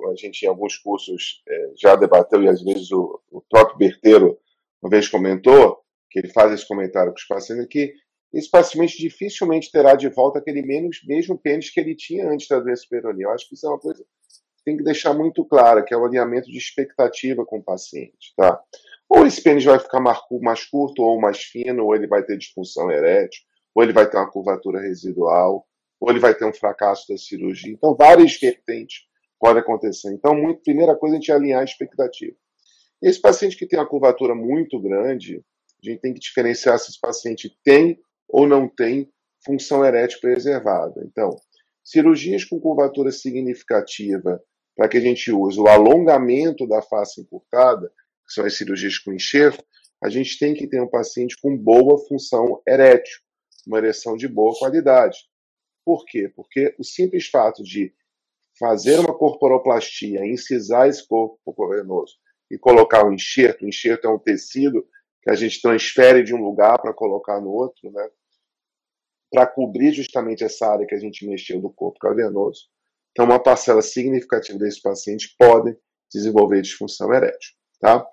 [0.10, 4.40] a gente em alguns cursos é, já debateu e às vezes o, o próprio Berteiro
[4.82, 7.94] uma vez comentou, que ele faz esse comentário com os pacientes, que
[8.34, 12.60] esse paciente dificilmente terá de volta aquele menos, mesmo pênis que ele tinha antes da
[12.60, 13.34] doença peronial.
[13.34, 14.04] Acho que isso é uma coisa
[14.64, 18.62] tem que deixar muito clara, que é o alinhamento de expectativa com o paciente, tá?
[19.10, 22.90] Ou esse pênis vai ficar mais curto ou mais fino, ou ele vai ter disfunção
[22.90, 23.44] erétil,
[23.76, 25.68] ou ele vai ter uma curvatura residual,
[26.00, 27.72] ou ele vai ter um fracasso da cirurgia.
[27.72, 29.04] Então, várias vertentes
[29.40, 30.12] podem acontecer.
[30.14, 32.36] Então, muito, primeira coisa, a gente é alinhar a expectativa.
[33.02, 35.44] Esse paciente que tem uma curvatura muito grande,
[35.84, 39.12] a gente tem que diferenciar se esse paciente tem ou não tem
[39.46, 41.04] função erétil preservada.
[41.06, 41.36] Então,
[41.84, 44.42] cirurgias com curvatura significativa,
[44.76, 47.92] para que a gente use o alongamento da face encurtada,
[48.26, 49.64] que são as cirurgias com enxerto,
[50.04, 53.22] a gente tem que ter um paciente com boa função erétil,
[53.66, 55.18] uma ereção de boa qualidade.
[55.86, 56.32] Por quê?
[56.36, 57.94] Porque o simples fato de
[58.60, 62.16] fazer uma corporoplastia, incisar esse corpo venoso
[62.52, 64.86] e colocar um enxerto, o enxerto é um tecido
[65.22, 68.10] que a gente transfere de um lugar para colocar no outro, né?
[69.32, 72.68] Para cobrir justamente essa área que a gente mexeu do corpo cavernoso.
[73.14, 75.78] Então, uma parcela significativa desses pacientes podem
[76.12, 77.54] desenvolver disfunção erétil.
[77.80, 78.06] Tá?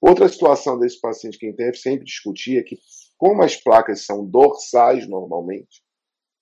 [0.00, 2.78] Outra situação desse paciente que a gente sempre discutir é que,
[3.18, 5.82] como as placas são dorsais normalmente,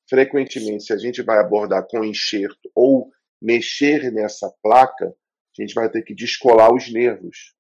[0.09, 3.11] frequentemente, se a gente vai abordar com enxerto ou
[3.41, 7.55] mexer nessa placa, a gente vai ter que descolar os nervos.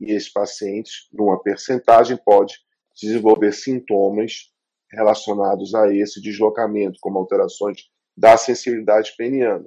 [0.00, 2.54] E esse paciente, numa percentagem, pode
[3.00, 4.52] desenvolver sintomas
[4.92, 7.82] relacionados a esse deslocamento, como alterações
[8.16, 9.66] da sensibilidade peniana,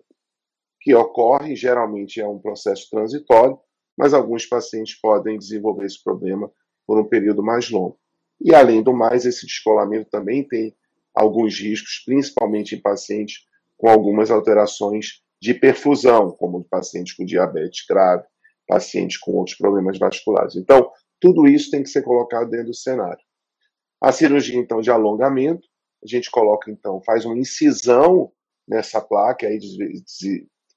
[0.81, 3.57] que ocorre, geralmente é um processo transitório,
[3.95, 6.51] mas alguns pacientes podem desenvolver esse problema
[6.87, 7.99] por um período mais longo.
[8.43, 10.75] E, além do mais, esse descolamento também tem
[11.13, 13.45] alguns riscos, principalmente em pacientes
[13.77, 18.23] com algumas alterações de perfusão, como pacientes com diabetes grave,
[18.67, 20.55] pacientes com outros problemas vasculares.
[20.55, 23.21] Então, tudo isso tem que ser colocado dentro do cenário.
[23.99, 25.67] A cirurgia, então, de alongamento,
[26.03, 28.31] a gente coloca, então, faz uma incisão
[28.67, 29.59] nessa placa, aí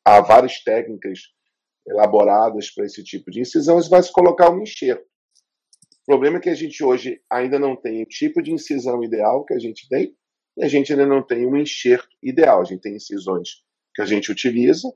[0.05, 1.21] há várias técnicas
[1.87, 5.05] elaboradas para esse tipo de incisão, você vai se colocar um enxerto.
[6.03, 9.45] O problema é que a gente hoje ainda não tem o tipo de incisão ideal
[9.45, 10.15] que a gente tem,
[10.57, 12.61] e a gente ainda não tem um enxerto ideal.
[12.61, 13.63] A gente tem incisões
[13.95, 14.89] que a gente utiliza,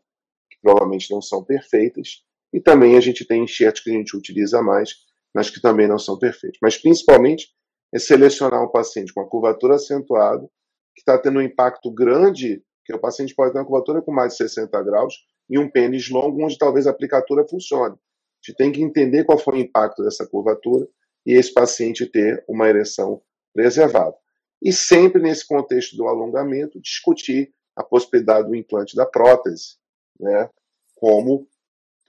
[0.51, 4.63] que provavelmente não são perfeitas, e também a gente tem enxertos que a gente utiliza
[4.63, 4.95] mais,
[5.35, 6.59] mas que também não são perfeitos.
[6.63, 7.49] Mas principalmente
[7.93, 10.47] é selecionar um paciente com a curvatura acentuada,
[10.95, 14.33] que está tendo um impacto grande, que o paciente pode ter uma curvatura com mais
[14.33, 15.15] de 60 graus,
[15.49, 17.95] e um pênis longo, onde talvez a aplicatura funcione.
[17.95, 20.89] A gente tem que entender qual foi o impacto dessa curvatura
[21.27, 23.21] e esse paciente ter uma ereção
[23.53, 24.17] preservada.
[24.63, 29.77] E sempre nesse contexto do alongamento, discutir a possibilidade do implante da prótese,
[30.19, 30.49] né,
[30.97, 31.47] como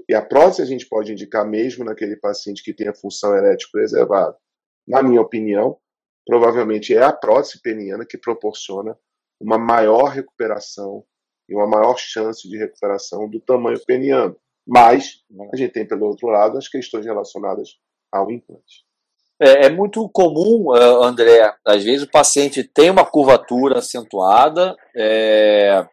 [0.08, 3.68] e a prótese a gente pode indicar mesmo naquele paciente que tem a função erétil
[3.72, 4.36] preservada.
[4.88, 5.78] Na minha opinião,
[6.26, 8.98] provavelmente é a prótese peniana que proporciona
[9.40, 11.04] uma maior recuperação
[11.48, 14.36] e uma maior chance de recuperação do tamanho peniano.
[14.68, 17.70] Mas a gente tem, pelo outro lado, as questões relacionadas
[18.12, 18.86] ao implante.
[19.42, 25.88] É, é, muito comum, eh, André, às vezes o paciente tem uma curvatura acentuada, é,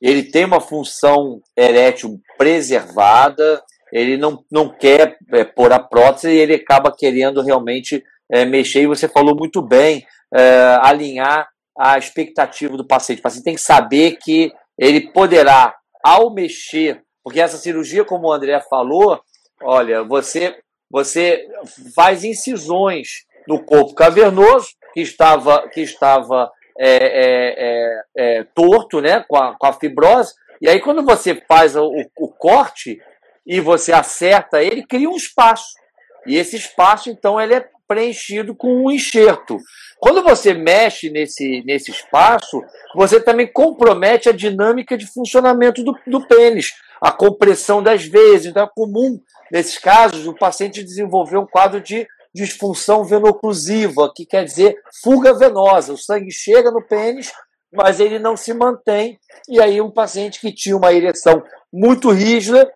[0.00, 6.38] ele tem uma função erétil preservada, ele não, não quer é, pôr a prótese e
[6.38, 12.76] ele acaba querendo realmente é, mexer, e você falou muito bem, é, alinhar a expectativa
[12.76, 13.20] do paciente.
[13.20, 18.32] O paciente tem que saber que ele poderá, ao mexer, porque essa cirurgia, como o
[18.32, 19.20] André falou,
[19.62, 20.56] olha, você
[20.92, 21.48] você
[21.96, 29.24] faz incisões no corpo cavernoso, que estava, que estava é, é, é, é, torto né,
[29.26, 33.00] com a, com a fibrose, e aí quando você faz o, o corte
[33.46, 35.72] e você acerta ele, cria um espaço.
[36.26, 39.58] E esse espaço, então, ele é preenchido com um enxerto.
[39.98, 42.62] Quando você mexe nesse, nesse espaço,
[42.94, 46.70] você também compromete a dinâmica de funcionamento do, do pênis,
[47.00, 48.44] a compressão das veias.
[48.44, 49.20] Então é comum
[49.52, 55.92] Nesses casos, o paciente desenvolveu um quadro de disfunção venoclusiva, que quer dizer fuga venosa.
[55.92, 57.30] O sangue chega no pênis,
[57.70, 59.20] mas ele não se mantém.
[59.46, 62.72] E aí, um paciente que tinha uma ereção muito rígida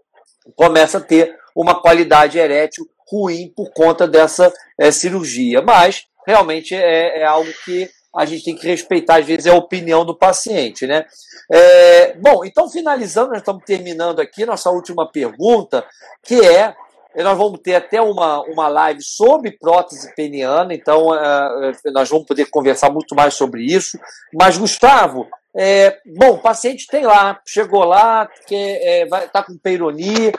[0.55, 5.63] começa a ter uma qualidade erétil ruim por conta dessa é, cirurgia.
[5.63, 9.57] Mas, realmente, é, é algo que a gente tem que respeitar, às vezes, é a
[9.57, 11.05] opinião do paciente, né?
[11.53, 15.85] É, bom, então, finalizando, nós estamos terminando aqui nossa última pergunta,
[16.23, 16.75] que é,
[17.23, 22.47] nós vamos ter até uma, uma live sobre prótese peniana, então é, nós vamos poder
[22.47, 23.99] conversar muito mais sobre isso.
[24.35, 29.57] Mas, Gustavo, é, bom, o paciente tem lá, chegou lá, que é, vai, tá com
[29.57, 30.33] peironia,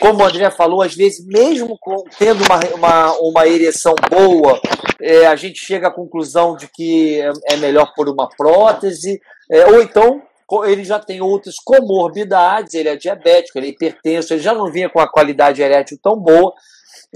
[0.00, 4.60] como o André falou, às vezes, mesmo com, tendo uma, uma, uma ereção boa,
[5.00, 9.20] é, a gente chega à conclusão de que é, é melhor por uma prótese,
[9.50, 10.22] é, ou então
[10.66, 14.90] ele já tem outras comorbidades, ele é diabético, ele é hipertenso, ele já não vinha
[14.90, 16.52] com a qualidade erétil tão boa,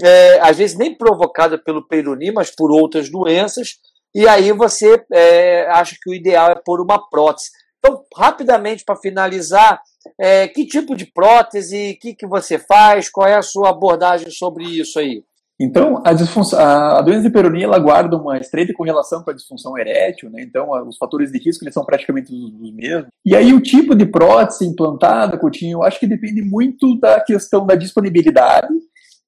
[0.01, 3.75] é, às vezes nem provocada pelo peironi, mas por outras doenças,
[4.13, 7.49] e aí você é, acha que o ideal é pôr uma prótese.
[7.79, 9.81] Então, rapidamente, para finalizar,
[10.19, 14.29] é, que tipo de prótese, o que, que você faz, qual é a sua abordagem
[14.29, 15.23] sobre isso aí?
[15.61, 20.29] Então, a, a, doença de peronia ela guarda uma estreita correlação com a disfunção erétil,
[20.29, 20.41] né?
[20.41, 23.07] então os fatores de risco eles são praticamente os, os, mesmos.
[23.25, 27.65] E aí o tipo de prótese implantada, Coutinho, eu acho que depende muito da questão
[27.65, 28.73] da disponibilidade.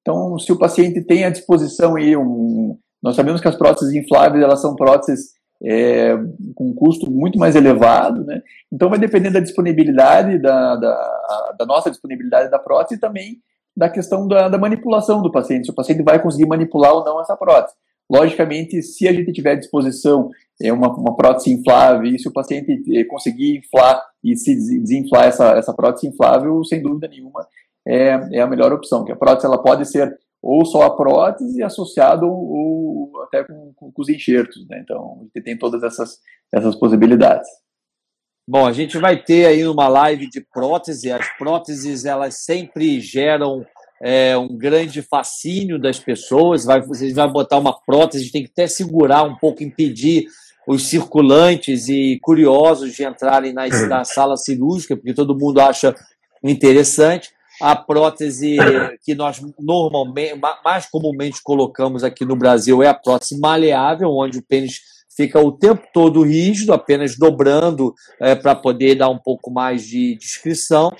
[0.00, 2.78] Então, se o paciente tem à disposição aí um...
[3.02, 5.32] Nós sabemos que as próteses infláveis elas são próteses
[5.64, 6.16] é,
[6.54, 8.42] com um custo muito mais elevado, né?
[8.70, 13.40] Então vai depender da disponibilidade, da, da, da nossa disponibilidade da prótese e também
[13.76, 17.20] da questão da, da, manipulação do paciente, se o paciente vai conseguir manipular ou não
[17.20, 17.74] essa prótese.
[18.10, 22.32] Logicamente, se a gente tiver à disposição é, uma, uma prótese inflável e se o
[22.32, 27.46] paciente é, conseguir inflar e se desinflar essa, essa prótese inflável, sem dúvida nenhuma,
[27.86, 31.62] é, é a melhor opção, que a prótese ela pode ser ou só a prótese
[31.62, 34.80] associado ou, ou até com, com, com, os enxertos, né?
[34.82, 36.18] Então, gente tem todas essas,
[36.52, 37.48] essas possibilidades.
[38.46, 41.12] Bom, a gente vai ter aí uma live de prótese.
[41.12, 43.64] As próteses elas sempre geram
[44.02, 46.64] é, um grande fascínio das pessoas.
[46.64, 50.26] Vai, você vai botar uma prótese, tem que até segurar um pouco, impedir
[50.66, 55.94] os circulantes e curiosos de entrarem na sala cirúrgica, porque todo mundo acha
[56.42, 57.30] interessante.
[57.62, 58.56] A prótese
[59.04, 60.34] que nós normalmente,
[60.64, 64.80] mais comumente colocamos aqui no Brasil é a prótese maleável, onde o pênis
[65.16, 70.16] fica o tempo todo rígido, apenas dobrando é, para poder dar um pouco mais de
[70.16, 70.92] descrição.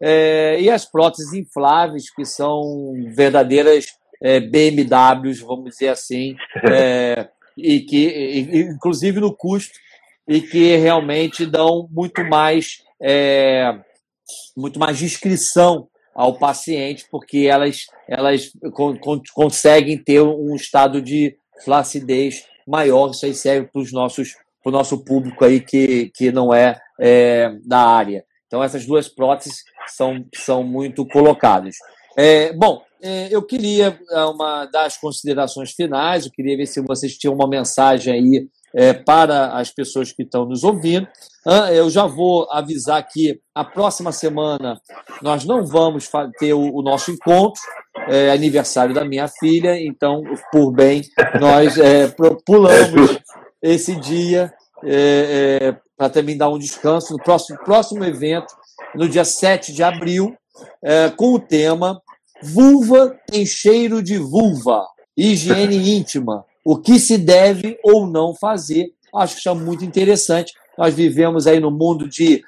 [0.00, 3.84] É, e as próteses infláveis, que são verdadeiras
[4.22, 6.34] é, BMWs, vamos dizer assim,
[6.70, 9.78] é, e que, e, inclusive no custo,
[10.26, 13.78] e que realmente dão muito mais, é,
[14.56, 18.96] muito mais descrição ao paciente, porque elas, elas con
[19.34, 23.10] conseguem ter um estado de flacidez maior.
[23.10, 26.76] Isso aí serve para os nossos para o nosso público aí que, que não é,
[27.00, 28.24] é, da área.
[28.48, 31.76] Então, essas duas próteses são, são muito colocadas.
[32.16, 37.16] É, bom, é, eu queria é, uma das considerações finais, eu queria ver se vocês
[37.16, 41.06] tinham uma mensagem aí é, para as pessoas que estão nos ouvindo.
[41.72, 44.80] Eu já vou avisar que a próxima semana
[45.22, 46.10] nós não vamos
[46.40, 47.60] ter o, nosso encontro,
[48.08, 51.02] é aniversário da minha filha, então, por bem,
[51.40, 52.12] nós é,
[52.44, 53.18] pulamos
[53.62, 54.52] esse dia
[54.84, 57.12] é, é, para também dar um descanso.
[57.12, 58.52] No próximo, próximo evento
[58.94, 60.36] no dia 7 de abril,
[60.82, 62.00] é, com o tema
[62.42, 64.86] Vulva tem cheiro de vulva,
[65.16, 68.92] higiene íntima, o que se deve ou não fazer.
[69.14, 70.52] Acho que isso é muito interessante.
[70.76, 72.42] Nós vivemos aí no mundo de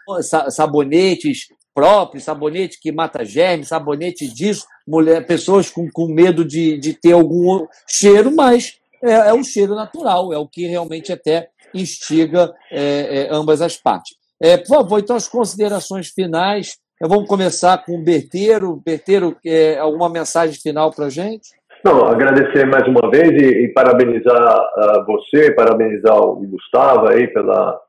[0.50, 6.94] sabonetes próprios, sabonete que mata germes, sabonete disso, mulher, pessoas com, com medo de, de
[6.94, 12.52] ter algum cheiro, mas é, é um cheiro natural, é o que realmente até instiga
[12.72, 14.16] é, é, ambas as partes.
[14.42, 16.76] É, por favor, então, as considerações finais.
[17.00, 18.82] Vamos começar com o Berteiro.
[18.84, 21.50] Berteiro, é, alguma mensagem final para a gente?
[21.84, 27.80] Não, agradecer mais uma vez e, e parabenizar uh, você, parabenizar o Gustavo aí pela,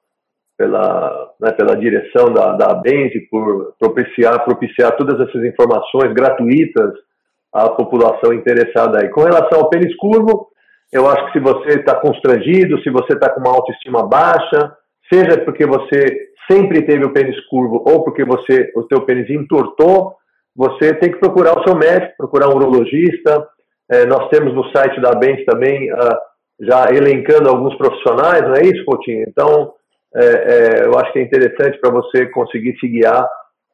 [0.58, 6.94] pela, né, pela direção da, da Benzi por propiciar, propiciar todas essas informações gratuitas
[7.54, 9.10] à população interessada aí.
[9.10, 10.50] Com relação ao pênis curvo,
[10.92, 14.76] eu acho que se você está constrangido, se você está com uma autoestima baixa,
[15.12, 20.16] seja porque você sempre teve o pênis curvo ou porque você o seu pênis entortou,
[20.56, 23.48] você tem que procurar o seu médico, procurar um urologista.
[23.90, 26.18] É, nós temos no site da Bens também uh,
[26.60, 29.26] já elencando alguns profissionais, não é isso, Coutinho?
[29.28, 29.74] Então,
[30.16, 33.28] é, é, eu acho que é interessante para você conseguir se guiar.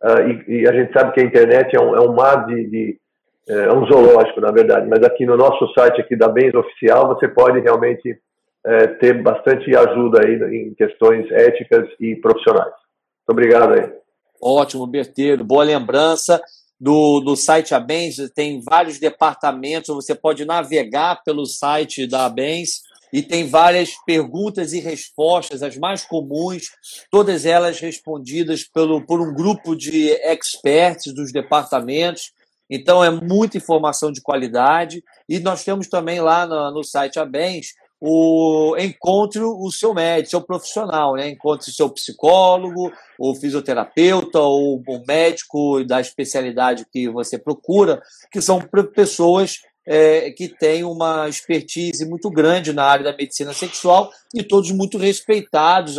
[0.03, 2.69] Uh, e, e, a gente sabe que a internet é um, é um mar de,
[2.69, 2.99] de
[3.47, 7.27] é um zoológico, na verdade, mas aqui no nosso site aqui da Bens Oficial você
[7.27, 8.17] pode realmente
[8.65, 12.73] é, ter bastante ajuda aí em questões éticas e profissionais.
[12.73, 13.93] Muito obrigado aí.
[14.41, 15.43] Ótimo, Berteiro.
[15.43, 16.41] Boa lembrança.
[16.79, 22.81] Do, do site Abens, tem vários departamentos, você pode navegar pelo site da Abens
[23.13, 26.71] e tem várias perguntas e respostas, as mais comuns,
[27.09, 32.33] todas elas respondidas pelo, por um grupo de experts dos departamentos.
[32.69, 35.01] Então, é muita informação de qualidade.
[35.29, 37.67] E nós temos também lá no, no site Abens
[38.07, 41.29] o encontre o seu médico, seu profissional, né?
[41.29, 47.99] Encontre o seu psicólogo, o fisioterapeuta, ou o médico da especialidade que você procura,
[48.31, 48.61] que são
[48.93, 54.69] pessoas é, que têm uma expertise muito grande na área da medicina sexual e todos
[54.69, 55.97] muito respeitados.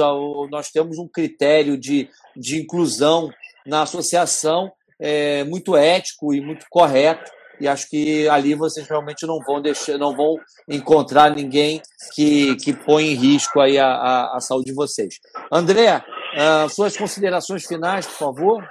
[0.48, 3.30] Nós temos um critério de, de inclusão
[3.66, 9.38] na associação é, muito ético e muito correto e acho que ali vocês realmente não
[9.40, 10.36] vão deixar, não vão
[10.68, 11.80] encontrar ninguém
[12.14, 15.18] que, que põe em risco aí a, a, a saúde de vocês.
[15.50, 18.68] André, uh, suas considerações finais, por favor.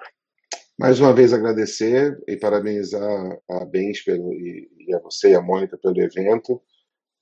[0.78, 5.42] Mais uma vez agradecer e parabenizar a Bens pelo, e, e a você e a
[5.42, 6.62] Mônica pelo evento.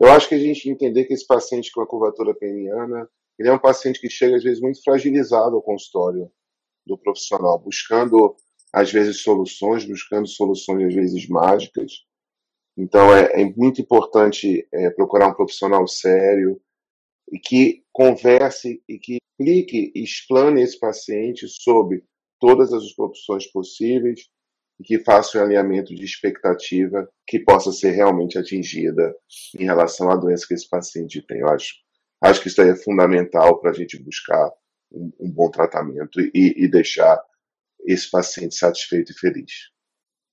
[0.02, 3.08] Eu acho que a gente entender que esse paciente com a curvatura peniana,
[3.38, 6.32] ele é um paciente que chega às vezes muito fragilizado ao consultório
[6.86, 8.36] do profissional, buscando
[8.74, 12.04] às vezes soluções, buscando soluções às vezes mágicas.
[12.76, 16.60] Então é, é muito importante é, procurar um profissional sério
[17.32, 22.04] e que converse e que explique e explane esse paciente sobre
[22.40, 24.28] todas as opções possíveis
[24.80, 29.16] e que faça um alinhamento de expectativa que possa ser realmente atingida
[29.58, 31.40] em relação à doença que esse paciente tem.
[31.40, 31.76] Eu acho,
[32.22, 34.52] acho que isso aí é fundamental para a gente buscar
[34.92, 37.24] um, um bom tratamento e, e deixar
[37.86, 39.74] esse paciente satisfeito e feliz.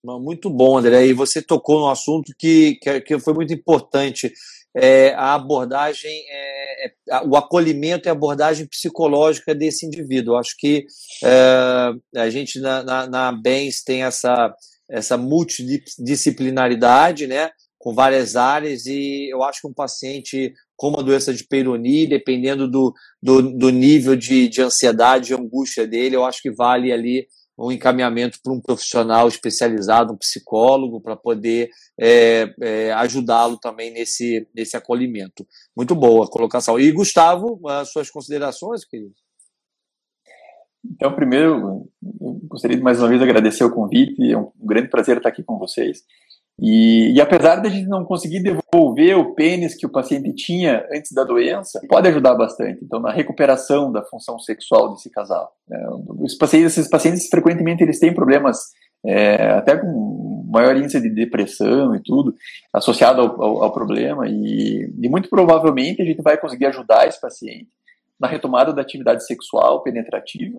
[0.03, 1.07] Muito bom, André.
[1.07, 4.33] E você tocou no assunto que, que, foi muito importante.
[4.75, 6.93] É, a abordagem, é, é
[7.27, 10.37] o acolhimento e a abordagem psicológica desse indivíduo.
[10.37, 10.87] Acho que
[11.25, 14.55] é, a gente na, na, na BENS tem essa,
[14.89, 21.35] essa multidisciplinaridade, né, com várias áreas, e eu acho que um paciente com uma doença
[21.35, 26.41] de Peyronie, dependendo do, do, do nível de, de ansiedade e angústia dele, eu acho
[26.41, 27.27] que vale ali
[27.61, 34.49] um encaminhamento para um profissional especializado, um psicólogo, para poder é, é, ajudá-lo também nesse,
[34.55, 35.47] nesse acolhimento.
[35.77, 36.81] Muito boa a colocação.
[36.81, 39.13] E, Gustavo, as suas considerações, querido?
[40.83, 41.87] Então, primeiro,
[42.49, 45.59] gostaria de mais uma vez agradecer o convite, é um grande prazer estar aqui com
[45.59, 46.03] vocês.
[46.63, 50.87] E, e, apesar de a gente não conseguir devolver o pênis que o paciente tinha
[50.93, 52.85] antes da doença, pode ajudar bastante.
[52.85, 55.51] Então, na recuperação da função sexual desse casal.
[55.67, 55.79] Né?
[56.19, 58.59] Os pacientes, esses pacientes, frequentemente, eles têm problemas
[59.07, 62.35] é, até com maior índice de depressão e tudo,
[62.75, 64.29] associado ao, ao, ao problema.
[64.29, 67.69] E, e, muito provavelmente a gente vai conseguir ajudar esse paciente
[68.19, 70.59] na retomada da atividade sexual penetrativa.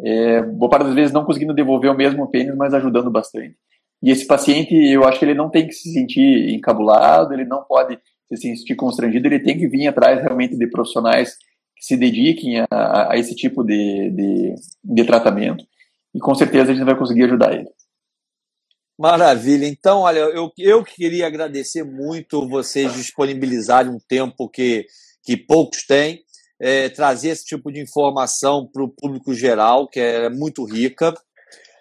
[0.00, 3.56] É, boa parte das vezes não conseguindo devolver o mesmo pênis, mas ajudando bastante.
[4.02, 7.62] E esse paciente, eu acho que ele não tem que se sentir encabulado, ele não
[7.62, 7.98] pode
[8.28, 11.36] se sentir constrangido, ele tem que vir atrás realmente de profissionais
[11.76, 15.64] que se dediquem a, a esse tipo de, de, de tratamento.
[16.14, 17.68] E com certeza a gente vai conseguir ajudar ele.
[18.98, 19.66] Maravilha.
[19.66, 24.84] Então, olha, eu, eu queria agradecer muito vocês disponibilizarem um tempo que,
[25.24, 26.22] que poucos têm,
[26.60, 31.14] é, trazer esse tipo de informação para o público geral, que é muito rica.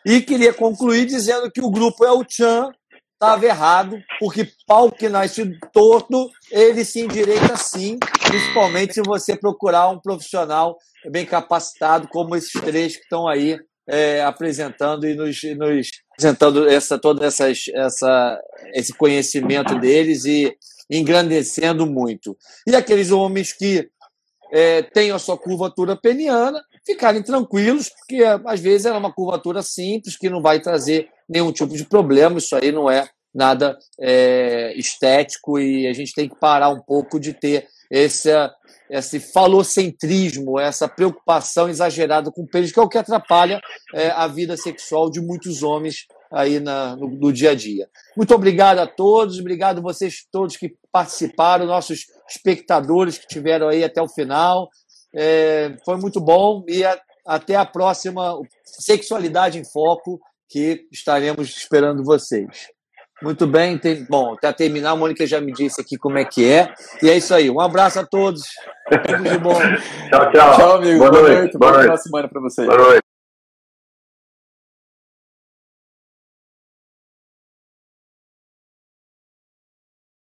[0.06, 2.72] E queria concluir dizendo que o grupo o Chan,
[3.14, 9.90] estava errado, porque pau que nasce torto, ele se endireita sim, principalmente se você procurar
[9.90, 10.78] um profissional
[11.12, 16.98] bem capacitado, como esses três que estão aí é, apresentando e nos, nos apresentando essa,
[16.98, 18.40] todo essas, essa,
[18.74, 20.56] esse conhecimento deles e
[20.90, 22.38] engrandecendo muito.
[22.66, 23.90] E aqueles homens que
[24.52, 30.18] é, têm a sua curvatura peniana, ficarem tranquilos, porque às vezes é uma curvatura simples
[30.18, 35.60] que não vai trazer nenhum tipo de problema, isso aí não é nada é, estético
[35.60, 38.30] e a gente tem que parar um pouco de ter esse,
[38.90, 43.62] esse falocentrismo, essa preocupação exagerada com pênis, que é o que atrapalha
[43.94, 47.88] é, a vida sexual de muitos homens aí na, no, no, dia a dia.
[48.18, 53.84] Muito obrigado a todos, obrigado a vocês todos que participaram, nossos espectadores que tiveram aí
[53.84, 54.70] até o final.
[55.16, 62.04] É, foi muito bom e a, até a próxima Sexualidade em Foco, que estaremos esperando
[62.04, 62.68] vocês.
[63.22, 66.50] Muito bem, tem, bom, até terminar, a Mônica já me disse aqui como é que
[66.50, 66.74] é.
[67.04, 67.50] E é isso aí.
[67.50, 68.44] Um abraço a todos.
[68.90, 69.60] Tudo de bom.
[70.10, 70.56] tchau, tchau.
[70.56, 71.00] Tchau, amigo.
[71.00, 71.38] Boa, Boa noite.
[71.38, 71.58] noite.
[71.58, 72.04] Boa, Boa noite.
[72.04, 72.68] semana para vocês.
[72.68, 73.09] Boa noite.